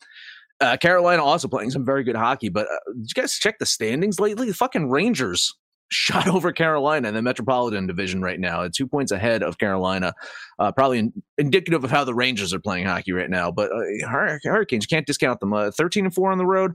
Uh, 0.61 0.77
Carolina 0.77 1.25
also 1.25 1.49
playing 1.49 1.73
some 1.73 1.85
very 1.85 2.05
good 2.05 2.17
hockey. 2.17 2.49
But 2.49 2.69
uh, 2.69 2.93
did 2.95 3.11
you 3.17 3.23
guys 3.23 3.35
check 3.39 3.59
the 3.59 3.67
standings 3.67 4.21
lately? 4.21 4.47
The 4.47 4.55
fucking 4.55 4.89
Rangers 4.89 5.53
shot 5.93 6.29
over 6.35 6.53
Carolina 6.53 7.09
in 7.09 7.15
the 7.15 7.23
Metropolitan 7.23 7.87
Division 7.87 8.23
right 8.23 8.41
now, 8.41 8.67
two 8.69 8.87
points 8.87 9.13
ahead 9.13 9.43
of 9.43 9.59
Carolina. 9.59 10.15
Uh, 10.59 10.73
probably 10.73 10.99
in, 10.99 11.13
indicative 11.39 11.85
of 11.85 11.91
how 11.91 12.05
the 12.05 12.15
Rangers 12.15 12.53
are 12.53 12.61
playing 12.61 12.87
hockey 12.87 13.13
right 13.13 13.31
now. 13.31 13.51
But 13.51 13.71
uh, 13.73 14.09
Hurricanes, 14.09 14.85
you 14.85 14.89
can't 14.89 15.07
discount 15.07 15.41
them. 15.41 15.53
Uh, 15.53 15.71
13 15.71 16.07
and 16.07 16.15
4 16.15 16.33
on 16.33 16.39
the 16.39 16.47
road. 16.47 16.75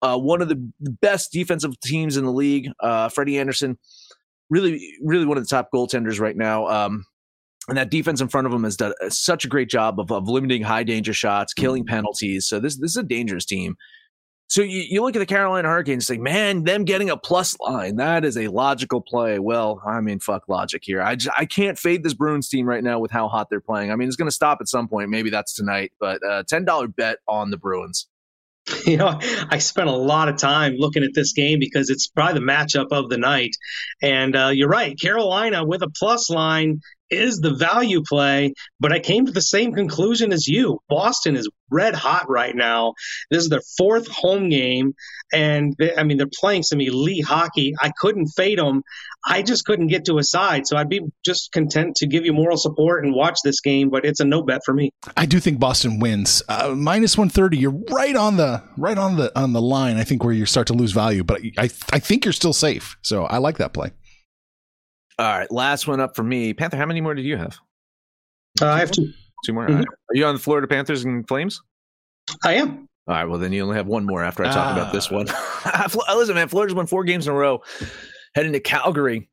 Uh, 0.00 0.16
one 0.16 0.40
of 0.40 0.48
the 0.48 0.70
best 0.80 1.32
defensive 1.32 1.78
teams 1.80 2.16
in 2.16 2.24
the 2.24 2.32
league. 2.32 2.70
Uh, 2.80 3.08
Freddie 3.08 3.38
Andersen, 3.38 3.78
really, 4.48 4.94
really 5.02 5.26
one 5.26 5.36
of 5.36 5.42
the 5.42 5.48
top 5.48 5.70
goaltenders 5.74 6.20
right 6.20 6.36
now. 6.36 6.66
Um, 6.68 7.04
and 7.68 7.76
that 7.76 7.90
defense 7.90 8.20
in 8.20 8.28
front 8.28 8.46
of 8.46 8.52
them 8.52 8.64
has 8.64 8.76
done 8.76 8.94
such 9.10 9.44
a 9.44 9.48
great 9.48 9.68
job 9.68 10.00
of, 10.00 10.10
of 10.10 10.26
limiting 10.26 10.62
high 10.62 10.84
danger 10.84 11.12
shots, 11.12 11.52
killing 11.52 11.84
penalties. 11.84 12.46
So 12.46 12.60
this 12.60 12.78
this 12.78 12.92
is 12.92 12.96
a 12.96 13.02
dangerous 13.02 13.44
team. 13.44 13.76
So 14.48 14.62
you, 14.62 14.80
you 14.88 15.02
look 15.02 15.14
at 15.14 15.18
the 15.18 15.26
Carolina 15.26 15.68
Hurricanes, 15.68 16.06
say, 16.06 16.16
man, 16.16 16.64
them 16.64 16.84
getting 16.84 17.10
a 17.10 17.18
plus 17.18 17.54
line, 17.60 17.96
that 17.96 18.24
is 18.24 18.38
a 18.38 18.48
logical 18.48 19.02
play. 19.02 19.38
Well, 19.38 19.82
I 19.86 20.00
mean, 20.00 20.20
fuck 20.20 20.48
logic 20.48 20.82
here. 20.84 21.02
I 21.02 21.16
just, 21.16 21.36
I 21.38 21.44
can't 21.44 21.78
fade 21.78 22.02
this 22.02 22.14
Bruins 22.14 22.48
team 22.48 22.66
right 22.66 22.82
now 22.82 22.98
with 22.98 23.10
how 23.10 23.28
hot 23.28 23.50
they're 23.50 23.60
playing. 23.60 23.92
I 23.92 23.96
mean, 23.96 24.08
it's 24.08 24.16
going 24.16 24.28
to 24.28 24.34
stop 24.34 24.58
at 24.62 24.68
some 24.68 24.88
point. 24.88 25.10
Maybe 25.10 25.28
that's 25.28 25.54
tonight, 25.54 25.92
but 26.00 26.24
uh, 26.24 26.44
ten 26.48 26.64
dollar 26.64 26.88
bet 26.88 27.18
on 27.28 27.50
the 27.50 27.58
Bruins. 27.58 28.08
You 28.84 28.98
know, 28.98 29.18
I 29.50 29.58
spent 29.58 29.88
a 29.88 29.96
lot 29.96 30.28
of 30.28 30.36
time 30.36 30.74
looking 30.76 31.02
at 31.02 31.14
this 31.14 31.32
game 31.32 31.58
because 31.58 31.88
it's 31.90 32.06
probably 32.06 32.40
the 32.40 32.46
matchup 32.46 32.88
of 32.90 33.08
the 33.08 33.16
night. 33.16 33.56
And 34.02 34.36
uh, 34.36 34.48
you're 34.48 34.68
right, 34.68 34.98
Carolina 34.98 35.64
with 35.64 35.82
a 35.82 35.90
plus 35.90 36.28
line 36.30 36.80
is 37.10 37.38
the 37.38 37.54
value 37.54 38.02
play, 38.02 38.54
but 38.80 38.92
I 38.92 39.00
came 39.00 39.26
to 39.26 39.32
the 39.32 39.40
same 39.40 39.72
conclusion 39.72 40.32
as 40.32 40.46
you. 40.46 40.80
Boston 40.88 41.36
is 41.36 41.48
red 41.70 41.94
hot 41.94 42.28
right 42.28 42.54
now. 42.54 42.94
This 43.30 43.42
is 43.42 43.48
their 43.48 43.62
fourth 43.76 44.08
home 44.08 44.48
game, 44.48 44.94
and 45.32 45.74
they, 45.78 45.94
I 45.94 46.02
mean 46.02 46.18
they're 46.18 46.26
playing 46.40 46.62
some 46.62 46.80
elite 46.80 47.24
hockey. 47.24 47.74
I 47.80 47.90
couldn't 47.98 48.28
fade 48.28 48.58
them. 48.58 48.82
I 49.26 49.42
just 49.42 49.64
couldn't 49.64 49.88
get 49.88 50.04
to 50.06 50.18
a 50.18 50.24
side, 50.24 50.66
so 50.66 50.76
I'd 50.76 50.88
be 50.88 51.00
just 51.24 51.52
content 51.52 51.96
to 51.96 52.06
give 52.06 52.24
you 52.24 52.32
moral 52.32 52.56
support 52.56 53.04
and 53.04 53.14
watch 53.14 53.38
this 53.44 53.60
game. 53.60 53.90
But 53.90 54.04
it's 54.04 54.20
a 54.20 54.24
no 54.24 54.42
bet 54.42 54.62
for 54.64 54.74
me. 54.74 54.90
I 55.16 55.26
do 55.26 55.40
think 55.40 55.58
Boston 55.58 55.98
wins 55.98 56.42
uh, 56.48 56.74
minus 56.76 57.18
one 57.18 57.28
thirty. 57.28 57.58
You're 57.58 57.78
right 57.90 58.16
on 58.16 58.36
the 58.36 58.62
right 58.76 58.98
on 58.98 59.16
the 59.16 59.36
on 59.38 59.52
the 59.52 59.62
line. 59.62 59.96
I 59.96 60.04
think 60.04 60.24
where 60.24 60.32
you 60.32 60.46
start 60.46 60.66
to 60.68 60.74
lose 60.74 60.92
value, 60.92 61.24
but 61.24 61.40
I 61.58 61.70
I 61.92 61.98
think 61.98 62.24
you're 62.24 62.32
still 62.32 62.52
safe. 62.52 62.96
So 63.02 63.24
I 63.24 63.38
like 63.38 63.58
that 63.58 63.72
play. 63.72 63.92
All 65.18 65.26
right, 65.26 65.50
last 65.50 65.86
one 65.88 66.00
up 66.00 66.14
for 66.14 66.22
me. 66.22 66.54
Panther, 66.54 66.76
how 66.76 66.86
many 66.86 67.00
more 67.00 67.14
did 67.14 67.24
you 67.24 67.36
have? 67.36 67.58
Uh, 68.60 68.68
I 68.68 68.78
have 68.78 68.90
two. 68.90 69.12
Two 69.44 69.52
more. 69.52 69.66
Mm-hmm. 69.66 69.78
Right. 69.78 69.86
Are 69.86 70.14
you 70.14 70.26
on 70.26 70.34
the 70.34 70.40
Florida 70.40 70.66
Panthers 70.66 71.04
and 71.04 71.26
Flames? 71.26 71.60
I 72.44 72.54
am. 72.54 72.88
All 73.06 73.14
right. 73.14 73.24
Well, 73.24 73.38
then 73.38 73.52
you 73.52 73.62
only 73.62 73.76
have 73.76 73.86
one 73.86 74.04
more 74.04 74.22
after 74.22 74.44
I 74.44 74.52
talk 74.52 74.72
about 74.76 74.92
this 74.92 75.10
one. 75.10 75.26
Listen, 76.08 76.34
man, 76.34 76.48
Florida's 76.48 76.74
won 76.74 76.86
four 76.86 77.04
games 77.04 77.26
in 77.26 77.32
a 77.32 77.36
row, 77.36 77.62
heading 78.34 78.52
to 78.52 78.60
Calgary, 78.60 79.28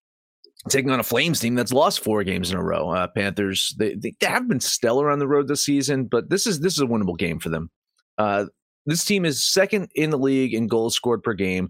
taking 0.69 0.91
on 0.91 0.99
a 0.99 1.03
Flames 1.03 1.39
team 1.39 1.55
that's 1.55 1.73
lost 1.73 2.03
four 2.03 2.23
games 2.23 2.51
in 2.51 2.57
a 2.57 2.63
row. 2.63 2.89
Uh, 2.89 3.07
Panthers, 3.07 3.75
they, 3.77 3.95
they 3.95 4.13
have 4.21 4.47
been 4.47 4.59
stellar 4.59 5.11
on 5.11 5.19
the 5.19 5.27
road 5.27 5.47
this 5.47 5.65
season, 5.65 6.05
but 6.05 6.29
this 6.29 6.47
is 6.47 6.61
this 6.61 6.73
is 6.73 6.81
a 6.81 6.87
winnable 6.87 7.17
game 7.17 7.39
for 7.39 7.49
them. 7.49 7.69
Uh, 8.17 8.45
this 8.85 9.03
team 9.03 9.25
is 9.25 9.43
second 9.43 9.89
in 9.95 10.09
the 10.09 10.17
league 10.17 10.53
in 10.53 10.67
goals 10.67 10.95
scored 10.95 11.23
per 11.23 11.33
game. 11.33 11.69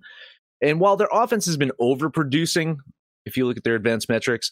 And 0.61 0.79
while 0.79 0.97
their 0.97 1.09
offense 1.11 1.45
has 1.47 1.57
been 1.57 1.71
overproducing 1.81 2.77
if 3.25 3.35
you 3.35 3.45
look 3.45 3.57
at 3.57 3.63
their 3.63 3.75
advanced 3.75 4.09
metrics. 4.09 4.51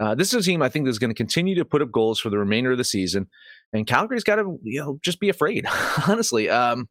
Uh, 0.00 0.14
this 0.14 0.32
is 0.32 0.46
a 0.46 0.50
team 0.50 0.62
I 0.62 0.68
think 0.68 0.86
that's 0.86 0.98
going 0.98 1.10
to 1.10 1.14
continue 1.14 1.54
to 1.56 1.64
put 1.64 1.82
up 1.82 1.92
goals 1.92 2.18
for 2.18 2.30
the 2.30 2.38
remainder 2.38 2.72
of 2.72 2.78
the 2.78 2.84
season, 2.84 3.28
and 3.72 3.86
Calgary's 3.86 4.24
got 4.24 4.36
to 4.36 4.58
you 4.62 4.80
know 4.80 4.98
just 5.02 5.20
be 5.20 5.28
afraid. 5.28 5.66
honestly, 6.08 6.48
um, 6.48 6.88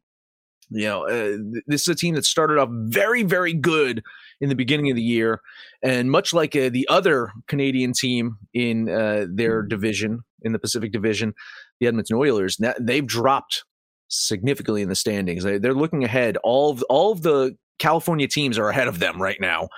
you 0.69 0.86
know 0.86 1.08
uh, 1.08 1.38
this 1.67 1.82
is 1.82 1.88
a 1.88 1.96
team 1.96 2.15
that 2.15 2.26
started 2.26 2.58
off 2.58 2.69
very 2.72 3.24
very 3.24 3.54
good 3.54 4.02
in 4.41 4.50
the 4.50 4.56
beginning 4.56 4.89
of 4.89 4.96
the 4.96 5.04
year, 5.04 5.41
and 5.84 6.12
much 6.12 6.34
like 6.34 6.56
uh, 6.56 6.69
the 6.69 6.88
other 6.89 7.32
Canadian 7.48 7.93
team 7.93 8.38
in 8.54 8.89
uh, 8.89 9.26
their 9.30 9.62
division 9.62 10.22
in 10.43 10.52
the 10.52 10.60
Pacific 10.60 10.91
Division, 10.91 11.34
the 11.80 11.88
Edmonton 11.88 12.17
Oilers, 12.17 12.58
they've 12.80 13.08
dropped 13.08 13.63
significantly 14.10 14.82
in 14.82 14.89
the 14.89 14.96
standings. 14.96 15.43
They, 15.43 15.56
are 15.56 15.74
looking 15.74 16.04
ahead. 16.04 16.38
All 16.43 16.72
of 16.72 16.84
all 16.89 17.12
of 17.12 17.22
the 17.22 17.58
California 17.80 18.28
teams 18.28 18.58
are 18.58 18.70
ahead 18.70 18.88
of 18.88 19.00
them 19.00 19.22
right 19.22 19.40
now. 19.40 19.70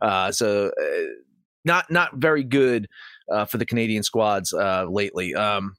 Uh, 0.00 0.32
so 0.32 0.68
uh, 0.68 1.00
not 1.64 1.90
not 1.90 2.16
very 2.16 2.44
good 2.44 2.88
uh, 3.30 3.44
for 3.44 3.58
the 3.58 3.66
Canadian 3.66 4.02
squads 4.02 4.52
uh, 4.52 4.86
lately. 4.88 5.34
Um, 5.34 5.74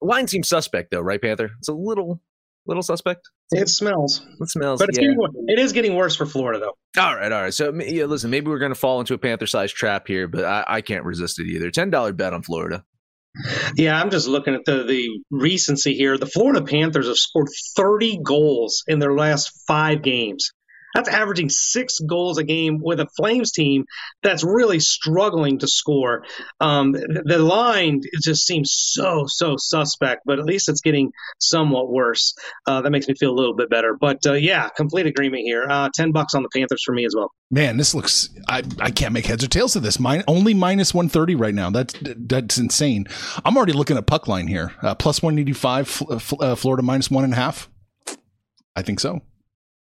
line 0.00 0.28
seems 0.28 0.48
suspect 0.48 0.90
though, 0.90 1.00
right, 1.00 1.20
Panther? 1.20 1.50
It's 1.58 1.68
a 1.68 1.74
little 1.74 2.20
little 2.66 2.82
suspect. 2.82 3.28
It 3.50 3.68
smells. 3.68 4.26
It 4.40 4.48
smells. 4.48 4.80
But 4.80 4.88
it's 4.88 4.98
yeah. 4.98 5.08
getting, 5.08 5.44
it 5.48 5.58
is 5.58 5.72
getting 5.72 5.94
worse 5.94 6.16
for 6.16 6.26
Florida 6.26 6.60
though. 6.60 7.00
All 7.00 7.14
right, 7.14 7.30
all 7.30 7.42
right. 7.42 7.54
So 7.54 7.72
yeah, 7.74 8.06
listen, 8.06 8.30
maybe 8.30 8.48
we're 8.48 8.58
going 8.58 8.72
to 8.72 8.78
fall 8.78 9.00
into 9.00 9.14
a 9.14 9.18
Panther-sized 9.18 9.74
trap 9.74 10.08
here, 10.08 10.26
but 10.26 10.44
I, 10.44 10.64
I 10.66 10.80
can't 10.80 11.04
resist 11.04 11.38
it 11.38 11.46
either. 11.46 11.70
Ten 11.70 11.90
dollar 11.90 12.12
bet 12.12 12.32
on 12.32 12.42
Florida. 12.42 12.84
Yeah, 13.76 14.00
I'm 14.00 14.10
just 14.10 14.28
looking 14.28 14.54
at 14.54 14.64
the 14.64 14.84
the 14.84 15.08
recency 15.30 15.94
here. 15.94 16.16
The 16.16 16.26
Florida 16.26 16.62
Panthers 16.62 17.08
have 17.08 17.16
scored 17.16 17.48
30 17.76 18.20
goals 18.22 18.84
in 18.86 18.98
their 19.00 19.14
last 19.14 19.64
five 19.66 20.02
games. 20.02 20.52
That's 20.94 21.08
averaging 21.08 21.48
six 21.48 21.98
goals 21.98 22.38
a 22.38 22.44
game 22.44 22.78
with 22.80 23.00
a 23.00 23.08
Flames 23.16 23.52
team 23.52 23.84
that's 24.22 24.44
really 24.44 24.80
struggling 24.80 25.58
to 25.58 25.66
score. 25.66 26.24
Um, 26.60 26.92
the 26.92 27.38
line 27.38 28.02
just 28.22 28.46
seems 28.46 28.72
so 28.72 29.24
so 29.26 29.56
suspect, 29.58 30.22
but 30.24 30.38
at 30.38 30.44
least 30.44 30.68
it's 30.68 30.80
getting 30.80 31.10
somewhat 31.40 31.90
worse. 31.90 32.34
Uh, 32.66 32.80
that 32.82 32.90
makes 32.90 33.08
me 33.08 33.14
feel 33.14 33.30
a 33.30 33.34
little 33.34 33.54
bit 33.54 33.68
better. 33.68 33.96
But 34.00 34.24
uh, 34.26 34.34
yeah, 34.34 34.68
complete 34.70 35.06
agreement 35.06 35.42
here. 35.42 35.66
Uh, 35.68 35.90
Ten 35.94 36.12
bucks 36.12 36.34
on 36.34 36.42
the 36.42 36.48
Panthers 36.54 36.82
for 36.84 36.92
me 36.92 37.04
as 37.04 37.14
well. 37.16 37.30
Man, 37.50 37.76
this 37.76 37.94
looks. 37.94 38.28
I, 38.48 38.62
I 38.80 38.90
can't 38.90 39.12
make 39.12 39.26
heads 39.26 39.44
or 39.44 39.48
tails 39.48 39.76
of 39.76 39.82
this. 39.82 39.98
Mine 39.98 40.24
only 40.28 40.54
minus 40.54 40.94
one 40.94 41.08
thirty 41.08 41.34
right 41.34 41.54
now. 41.54 41.70
That's 41.70 41.94
that's 42.02 42.58
insane. 42.58 43.06
I'm 43.44 43.56
already 43.56 43.72
looking 43.72 43.96
at 43.96 44.06
puck 44.06 44.28
line 44.28 44.46
here. 44.46 44.72
Uh, 44.82 44.94
plus 44.94 45.22
one 45.22 45.38
eighty 45.38 45.52
five. 45.52 46.02
Uh, 46.08 46.54
Florida 46.54 46.82
minus 46.82 47.10
one 47.10 47.24
and 47.24 47.32
a 47.32 47.36
half. 47.36 47.68
I 48.76 48.82
think 48.82 49.00
so. 49.00 49.20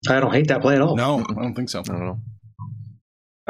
I 0.09 0.21
don't 0.21 0.33
hate 0.33 0.49
that 0.49 0.63
play 0.63 0.77
at 0.77 0.81
all. 0.81 0.97
No, 0.97 1.25
I 1.29 1.35
don't 1.35 1.55
think 1.55 1.69
so. 1.69 1.81
I 1.81 1.83
don't 1.83 2.07
know. 2.07 2.21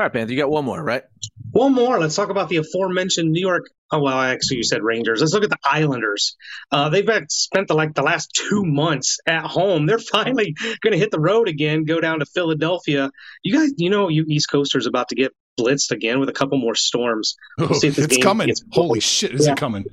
All 0.00 0.04
right, 0.04 0.12
Panther, 0.12 0.32
you 0.32 0.38
got 0.38 0.50
one 0.50 0.64
more, 0.64 0.82
right? 0.82 1.02
One 1.50 1.74
more. 1.74 1.98
Let's 1.98 2.16
talk 2.16 2.30
about 2.30 2.48
the 2.48 2.56
aforementioned 2.56 3.30
New 3.30 3.40
York. 3.40 3.66
Oh 3.92 4.00
well, 4.00 4.18
actually, 4.18 4.58
you 4.58 4.64
said 4.64 4.82
Rangers. 4.82 5.20
Let's 5.20 5.34
look 5.34 5.44
at 5.44 5.50
the 5.50 5.58
Islanders. 5.64 6.36
Uh, 6.70 6.88
they've 6.88 7.08
spent 7.28 7.68
the, 7.68 7.74
like 7.74 7.94
the 7.94 8.02
last 8.02 8.32
two 8.32 8.64
months 8.64 9.18
at 9.26 9.44
home. 9.44 9.86
They're 9.86 9.98
finally 9.98 10.54
going 10.80 10.92
to 10.92 10.98
hit 10.98 11.10
the 11.10 11.20
road 11.20 11.48
again. 11.48 11.84
Go 11.84 12.00
down 12.00 12.20
to 12.20 12.24
Philadelphia. 12.24 13.10
You 13.42 13.58
guys, 13.58 13.72
you 13.76 13.90
know, 13.90 14.08
you 14.08 14.24
East 14.28 14.48
Coasters 14.50 14.86
about 14.86 15.08
to 15.08 15.16
get 15.16 15.32
blitzed 15.58 15.90
again 15.90 16.20
with 16.20 16.28
a 16.28 16.32
couple 16.32 16.56
more 16.58 16.74
storms. 16.74 17.36
We'll 17.58 17.68
oh, 17.72 17.78
it's 17.82 18.16
coming. 18.18 18.54
Holy 18.72 19.00
shit, 19.00 19.34
is 19.34 19.46
yeah. 19.46 19.52
it 19.52 19.58
coming? 19.58 19.84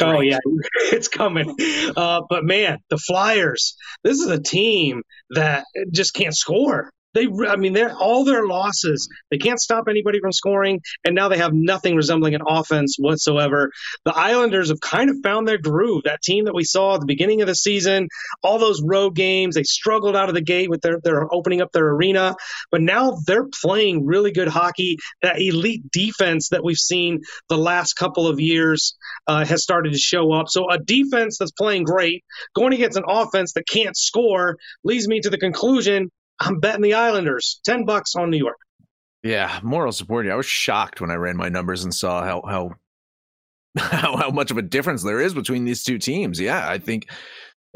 Oh 0.00 0.20
yeah, 0.20 0.38
it's 0.92 1.08
coming. 1.08 1.54
Uh, 1.96 2.22
but 2.28 2.44
man, 2.44 2.78
the 2.90 2.98
Flyers. 2.98 3.76
This 4.02 4.20
is 4.20 4.28
a 4.28 4.40
team 4.40 5.02
that 5.30 5.64
just 5.92 6.14
can't 6.14 6.36
score. 6.36 6.90
They, 7.16 7.28
I 7.48 7.56
mean, 7.56 7.72
they're 7.72 7.96
all 7.96 8.24
their 8.24 8.46
losses. 8.46 9.08
They 9.30 9.38
can't 9.38 9.58
stop 9.58 9.84
anybody 9.88 10.20
from 10.20 10.32
scoring, 10.32 10.82
and 11.02 11.14
now 11.14 11.28
they 11.28 11.38
have 11.38 11.54
nothing 11.54 11.96
resembling 11.96 12.34
an 12.34 12.42
offense 12.46 12.96
whatsoever. 12.98 13.70
The 14.04 14.14
Islanders 14.14 14.68
have 14.68 14.80
kind 14.80 15.08
of 15.08 15.16
found 15.22 15.48
their 15.48 15.56
groove. 15.56 16.02
That 16.04 16.20
team 16.20 16.44
that 16.44 16.54
we 16.54 16.64
saw 16.64 16.96
at 16.96 17.00
the 17.00 17.06
beginning 17.06 17.40
of 17.40 17.46
the 17.46 17.54
season, 17.54 18.08
all 18.42 18.58
those 18.58 18.82
road 18.82 19.14
games, 19.14 19.54
they 19.54 19.62
struggled 19.62 20.14
out 20.14 20.28
of 20.28 20.34
the 20.34 20.42
gate 20.42 20.68
with 20.68 20.82
their 20.82 21.00
their 21.02 21.32
opening 21.32 21.62
up 21.62 21.72
their 21.72 21.88
arena, 21.88 22.36
but 22.70 22.82
now 22.82 23.16
they're 23.26 23.48
playing 23.62 24.04
really 24.04 24.30
good 24.30 24.48
hockey. 24.48 24.98
That 25.22 25.40
elite 25.40 25.90
defense 25.90 26.50
that 26.50 26.62
we've 26.62 26.76
seen 26.76 27.22
the 27.48 27.56
last 27.56 27.94
couple 27.94 28.26
of 28.26 28.40
years 28.40 28.94
uh, 29.26 29.46
has 29.46 29.62
started 29.62 29.94
to 29.94 29.98
show 29.98 30.32
up. 30.32 30.48
So 30.50 30.70
a 30.70 30.78
defense 30.78 31.38
that's 31.38 31.52
playing 31.52 31.84
great, 31.84 32.24
going 32.54 32.74
against 32.74 32.98
an 32.98 33.04
offense 33.08 33.54
that 33.54 33.66
can't 33.66 33.96
score, 33.96 34.58
leads 34.84 35.08
me 35.08 35.20
to 35.20 35.30
the 35.30 35.38
conclusion 35.38 36.10
I'm 36.40 36.60
betting 36.60 36.82
the 36.82 36.94
Islanders. 36.94 37.60
Ten 37.64 37.84
bucks 37.84 38.14
on 38.14 38.30
New 38.30 38.38
York. 38.38 38.58
Yeah, 39.22 39.58
moral 39.62 39.92
support. 39.92 40.28
I 40.28 40.36
was 40.36 40.46
shocked 40.46 41.00
when 41.00 41.10
I 41.10 41.14
ran 41.14 41.36
my 41.36 41.48
numbers 41.48 41.84
and 41.84 41.94
saw 41.94 42.22
how 42.24 42.42
how 42.46 42.74
how, 43.78 44.16
how 44.16 44.30
much 44.30 44.50
of 44.50 44.58
a 44.58 44.62
difference 44.62 45.02
there 45.02 45.20
is 45.20 45.34
between 45.34 45.64
these 45.64 45.82
two 45.82 45.98
teams. 45.98 46.40
Yeah, 46.40 46.68
I 46.68 46.78
think 46.78 47.10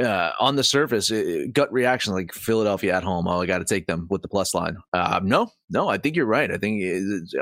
uh, 0.00 0.32
on 0.40 0.56
the 0.56 0.64
surface, 0.64 1.10
it, 1.10 1.52
gut 1.52 1.72
reaction 1.72 2.12
like 2.12 2.32
Philadelphia 2.32 2.96
at 2.96 3.04
home. 3.04 3.28
Oh, 3.28 3.40
I 3.40 3.46
got 3.46 3.58
to 3.58 3.64
take 3.64 3.86
them 3.86 4.06
with 4.10 4.22
the 4.22 4.28
plus 4.28 4.54
line. 4.54 4.76
Uh, 4.92 5.20
no, 5.22 5.50
no, 5.68 5.88
I 5.88 5.98
think 5.98 6.16
you're 6.16 6.26
right. 6.26 6.50
I 6.50 6.56
think 6.56 6.82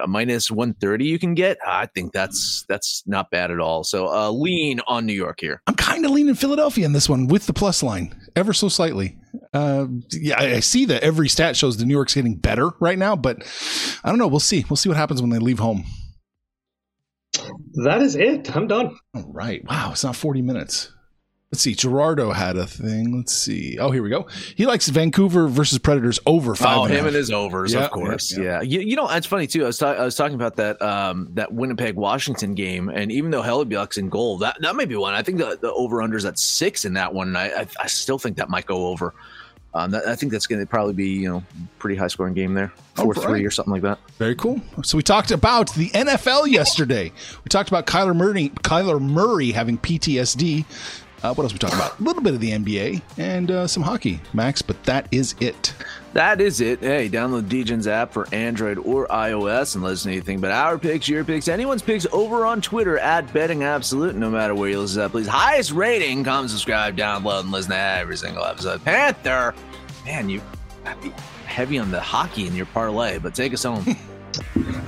a 0.02 0.06
minus 0.06 0.50
one 0.50 0.74
thirty 0.74 1.04
you 1.04 1.18
can 1.18 1.34
get. 1.34 1.58
I 1.66 1.86
think 1.86 2.12
that's 2.12 2.64
that's 2.68 3.02
not 3.06 3.30
bad 3.30 3.50
at 3.50 3.60
all. 3.60 3.84
So 3.84 4.08
uh, 4.08 4.30
lean 4.30 4.80
on 4.86 5.06
New 5.06 5.12
York 5.12 5.38
here. 5.40 5.62
I'm 5.66 5.74
kind 5.74 6.04
of 6.04 6.10
leaning 6.10 6.34
Philadelphia 6.34 6.84
in 6.84 6.92
this 6.92 7.08
one 7.08 7.28
with 7.28 7.46
the 7.46 7.52
plus 7.52 7.82
line, 7.82 8.14
ever 8.36 8.52
so 8.52 8.68
slightly. 8.68 9.16
Uh, 9.52 9.86
yeah, 10.12 10.38
I, 10.38 10.54
I 10.56 10.60
see 10.60 10.84
that 10.86 11.02
every 11.02 11.28
stat 11.28 11.56
shows 11.56 11.76
the 11.76 11.84
New 11.84 11.94
York's 11.94 12.14
getting 12.14 12.36
better 12.36 12.70
right 12.80 12.98
now, 12.98 13.16
but 13.16 13.38
I 14.04 14.08
don't 14.08 14.18
know. 14.18 14.28
We'll 14.28 14.40
see. 14.40 14.64
We'll 14.68 14.76
see 14.76 14.88
what 14.88 14.98
happens 14.98 15.20
when 15.20 15.30
they 15.30 15.38
leave 15.38 15.58
home. 15.58 15.84
That 17.84 18.02
is 18.02 18.16
it. 18.16 18.54
I'm 18.56 18.66
done. 18.66 18.96
All 19.14 19.30
right. 19.32 19.62
Wow, 19.68 19.90
it's 19.92 20.02
not 20.02 20.16
40 20.16 20.42
minutes. 20.42 20.92
Let's 21.50 21.62
see. 21.62 21.74
Gerardo 21.74 22.30
had 22.32 22.58
a 22.58 22.66
thing. 22.66 23.16
Let's 23.16 23.32
see. 23.32 23.78
Oh, 23.78 23.90
here 23.90 24.02
we 24.02 24.10
go. 24.10 24.26
He 24.54 24.66
likes 24.66 24.86
Vancouver 24.90 25.48
versus 25.48 25.78
Predators 25.78 26.20
over 26.26 26.54
five. 26.54 26.76
Oh, 26.76 26.84
and 26.84 26.92
him 26.92 27.06
and 27.06 27.16
his 27.16 27.30
overs, 27.30 27.72
yeah, 27.72 27.86
of 27.86 27.90
course. 27.90 28.36
Yeah, 28.36 28.42
yeah. 28.42 28.60
You, 28.60 28.80
you, 28.80 28.96
know, 28.96 29.08
it's 29.08 29.26
funny 29.26 29.46
too. 29.46 29.62
I 29.62 29.68
was, 29.68 29.78
ta- 29.78 29.92
I 29.92 30.04
was 30.04 30.14
talking 30.14 30.34
about 30.34 30.56
that 30.56 30.80
um, 30.82 31.30
that 31.32 31.50
Winnipeg 31.50 31.94
Washington 31.94 32.54
game, 32.54 32.90
and 32.90 33.10
even 33.10 33.30
though 33.30 33.40
Hellebuyck's 33.40 33.96
in 33.96 34.10
goal, 34.10 34.36
that 34.38 34.58
that 34.60 34.76
may 34.76 34.84
be 34.84 34.96
one. 34.96 35.14
I 35.14 35.22
think 35.22 35.38
the, 35.38 35.56
the 35.58 35.72
over 35.72 35.98
unders 35.98 36.28
at 36.28 36.38
six 36.38 36.84
in 36.84 36.92
that 36.94 37.14
one. 37.14 37.34
I, 37.34 37.62
I, 37.62 37.66
I 37.80 37.86
still 37.86 38.18
think 38.18 38.36
that 38.36 38.50
might 38.50 38.66
go 38.66 38.88
over. 38.88 39.14
Um, 39.72 39.90
that, 39.92 40.06
I 40.06 40.16
think 40.16 40.32
that's 40.32 40.46
going 40.46 40.60
to 40.60 40.66
probably 40.66 40.92
be 40.92 41.08
you 41.08 41.30
know 41.30 41.42
pretty 41.78 41.96
high 41.96 42.08
scoring 42.08 42.34
game 42.34 42.52
there, 42.52 42.74
four 42.94 43.14
three 43.14 43.42
or 43.46 43.50
something 43.50 43.72
like 43.72 43.82
that. 43.82 43.98
Very 44.18 44.34
cool. 44.34 44.60
So 44.82 44.98
we 44.98 45.02
talked 45.02 45.30
about 45.30 45.72
the 45.74 45.88
NFL 45.90 46.48
yesterday. 46.48 47.10
We 47.42 47.48
talked 47.48 47.70
about 47.70 47.86
Kyler 47.86 48.14
Murray, 48.14 48.50
Kyler 48.50 49.00
Murray 49.00 49.52
having 49.52 49.78
PTSD. 49.78 50.66
Uh, 51.22 51.34
what 51.34 51.44
else 51.44 51.52
we 51.52 51.58
talked 51.58 51.74
about? 51.74 51.98
A 51.98 52.02
little 52.02 52.22
bit 52.22 52.34
of 52.34 52.40
the 52.40 52.52
NBA 52.52 53.02
and 53.16 53.50
uh, 53.50 53.66
some 53.66 53.82
hockey, 53.82 54.20
Max. 54.32 54.62
But 54.62 54.82
that 54.84 55.08
is 55.10 55.34
it. 55.40 55.74
That 56.12 56.40
is 56.40 56.60
it. 56.60 56.80
Hey, 56.80 57.08
download 57.08 57.48
DJ's 57.48 57.88
app 57.88 58.12
for 58.12 58.28
Android 58.32 58.78
or 58.78 59.06
iOS 59.08 59.74
and 59.74 59.84
listen 59.84 60.10
to 60.10 60.16
anything 60.16 60.40
but 60.40 60.50
our 60.52 60.78
picks, 60.78 61.08
your 61.08 61.24
picks, 61.24 61.48
anyone's 61.48 61.82
picks 61.82 62.06
over 62.12 62.46
on 62.46 62.60
Twitter 62.60 62.98
at 62.98 63.32
Betting 63.32 63.64
Absolute. 63.64 64.14
No 64.14 64.30
matter 64.30 64.54
where 64.54 64.70
you 64.70 64.80
listen 64.80 64.96
to 64.96 65.00
that, 65.02 65.10
please. 65.10 65.26
Highest 65.26 65.72
rating, 65.72 66.24
comment, 66.24 66.50
subscribe, 66.50 66.96
download, 66.96 67.40
and 67.40 67.50
listen 67.50 67.72
to 67.72 67.78
every 67.78 68.16
single 68.16 68.44
episode. 68.44 68.84
Panther, 68.84 69.54
man, 70.04 70.28
you 70.28 70.40
heavy 71.46 71.78
on 71.78 71.90
the 71.90 72.00
hockey 72.00 72.46
in 72.46 72.54
your 72.54 72.66
parlay, 72.66 73.18
but 73.18 73.34
take 73.34 73.52
us 73.52 73.64
home. 73.64 73.84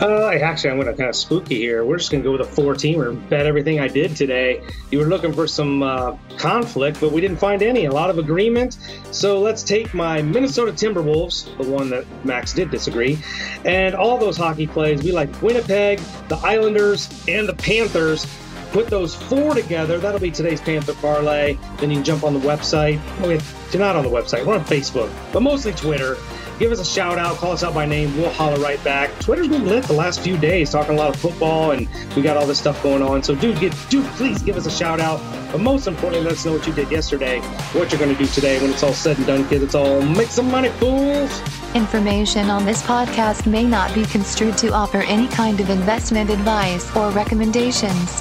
Uh, 0.00 0.30
actually, 0.30 0.70
I'm 0.70 0.76
going 0.76 0.86
to 0.86 0.94
kind 0.94 1.10
of 1.10 1.16
spooky 1.16 1.56
here. 1.56 1.84
We're 1.84 1.98
just 1.98 2.10
going 2.10 2.22
to 2.22 2.26
go 2.26 2.32
with 2.32 2.40
a 2.40 2.50
four 2.50 2.74
teamer. 2.74 3.28
Bet 3.28 3.46
everything 3.46 3.80
I 3.80 3.88
did 3.88 4.16
today. 4.16 4.62
You 4.90 4.98
were 4.98 5.06
looking 5.06 5.32
for 5.32 5.46
some 5.46 5.82
uh, 5.82 6.16
conflict, 6.38 7.00
but 7.00 7.12
we 7.12 7.20
didn't 7.20 7.38
find 7.38 7.62
any. 7.62 7.84
A 7.84 7.92
lot 7.92 8.10
of 8.10 8.18
agreement. 8.18 8.78
So 9.10 9.40
let's 9.40 9.62
take 9.62 9.92
my 9.92 10.22
Minnesota 10.22 10.72
Timberwolves, 10.72 11.56
the 11.58 11.70
one 11.70 11.90
that 11.90 12.06
Max 12.24 12.52
did 12.52 12.70
disagree, 12.70 13.18
and 13.64 13.94
all 13.94 14.16
those 14.18 14.36
hockey 14.36 14.66
plays. 14.66 15.02
We 15.02 15.12
like 15.12 15.42
Winnipeg, 15.42 15.98
the 16.28 16.36
Islanders, 16.36 17.08
and 17.28 17.48
the 17.48 17.54
Panthers. 17.54 18.26
Put 18.72 18.86
those 18.86 19.16
four 19.16 19.54
together. 19.54 19.98
That'll 19.98 20.20
be 20.20 20.30
today's 20.30 20.60
Panther 20.60 20.94
parlay. 20.94 21.58
Then 21.78 21.90
you 21.90 21.96
can 21.96 22.04
jump 22.04 22.22
on 22.22 22.34
the 22.34 22.40
website. 22.40 23.00
Oh, 23.20 23.28
wait, 23.28 23.42
you're 23.72 23.80
not 23.80 23.96
on 23.96 24.04
the 24.04 24.10
website. 24.10 24.46
We're 24.46 24.54
on 24.54 24.64
Facebook, 24.64 25.12
but 25.32 25.42
mostly 25.42 25.72
Twitter 25.72 26.16
give 26.60 26.70
us 26.70 26.78
a 26.78 26.84
shout 26.84 27.18
out, 27.18 27.38
call 27.38 27.52
us 27.52 27.64
out 27.64 27.72
by 27.72 27.86
name. 27.86 28.14
We'll 28.16 28.30
holler 28.30 28.60
right 28.60 28.82
back. 28.84 29.18
Twitter's 29.18 29.48
been 29.48 29.66
lit 29.66 29.84
the 29.84 29.94
last 29.94 30.20
few 30.20 30.36
days, 30.36 30.70
talking 30.70 30.94
a 30.94 30.96
lot 30.96 31.08
of 31.08 31.16
football, 31.16 31.70
and 31.70 31.88
we 32.14 32.20
got 32.20 32.36
all 32.36 32.46
this 32.46 32.58
stuff 32.58 32.80
going 32.82 33.02
on. 33.02 33.22
So, 33.22 33.34
dude, 33.34 33.58
get, 33.58 33.74
dude, 33.88 34.04
please 34.12 34.42
give 34.42 34.58
us 34.58 34.66
a 34.66 34.70
shout 34.70 35.00
out. 35.00 35.20
But 35.50 35.62
most 35.62 35.88
importantly, 35.88 36.22
let 36.22 36.34
us 36.34 36.44
know 36.44 36.52
what 36.52 36.66
you 36.66 36.74
did 36.74 36.90
yesterday, 36.90 37.40
what 37.72 37.90
you're 37.90 37.98
going 37.98 38.14
to 38.14 38.22
do 38.22 38.26
today 38.26 38.60
when 38.60 38.70
it's 38.70 38.82
all 38.82 38.92
said 38.92 39.16
and 39.16 39.26
done, 39.26 39.48
kids. 39.48 39.64
It's 39.64 39.74
all 39.74 40.02
make 40.02 40.28
some 40.28 40.50
money, 40.50 40.68
fools. 40.68 41.40
Information 41.74 42.50
on 42.50 42.66
this 42.66 42.82
podcast 42.82 43.46
may 43.46 43.64
not 43.64 43.94
be 43.94 44.04
construed 44.04 44.58
to 44.58 44.68
offer 44.68 44.98
any 44.98 45.28
kind 45.28 45.60
of 45.60 45.70
investment 45.70 46.28
advice 46.28 46.94
or 46.94 47.10
recommendations. 47.10 48.20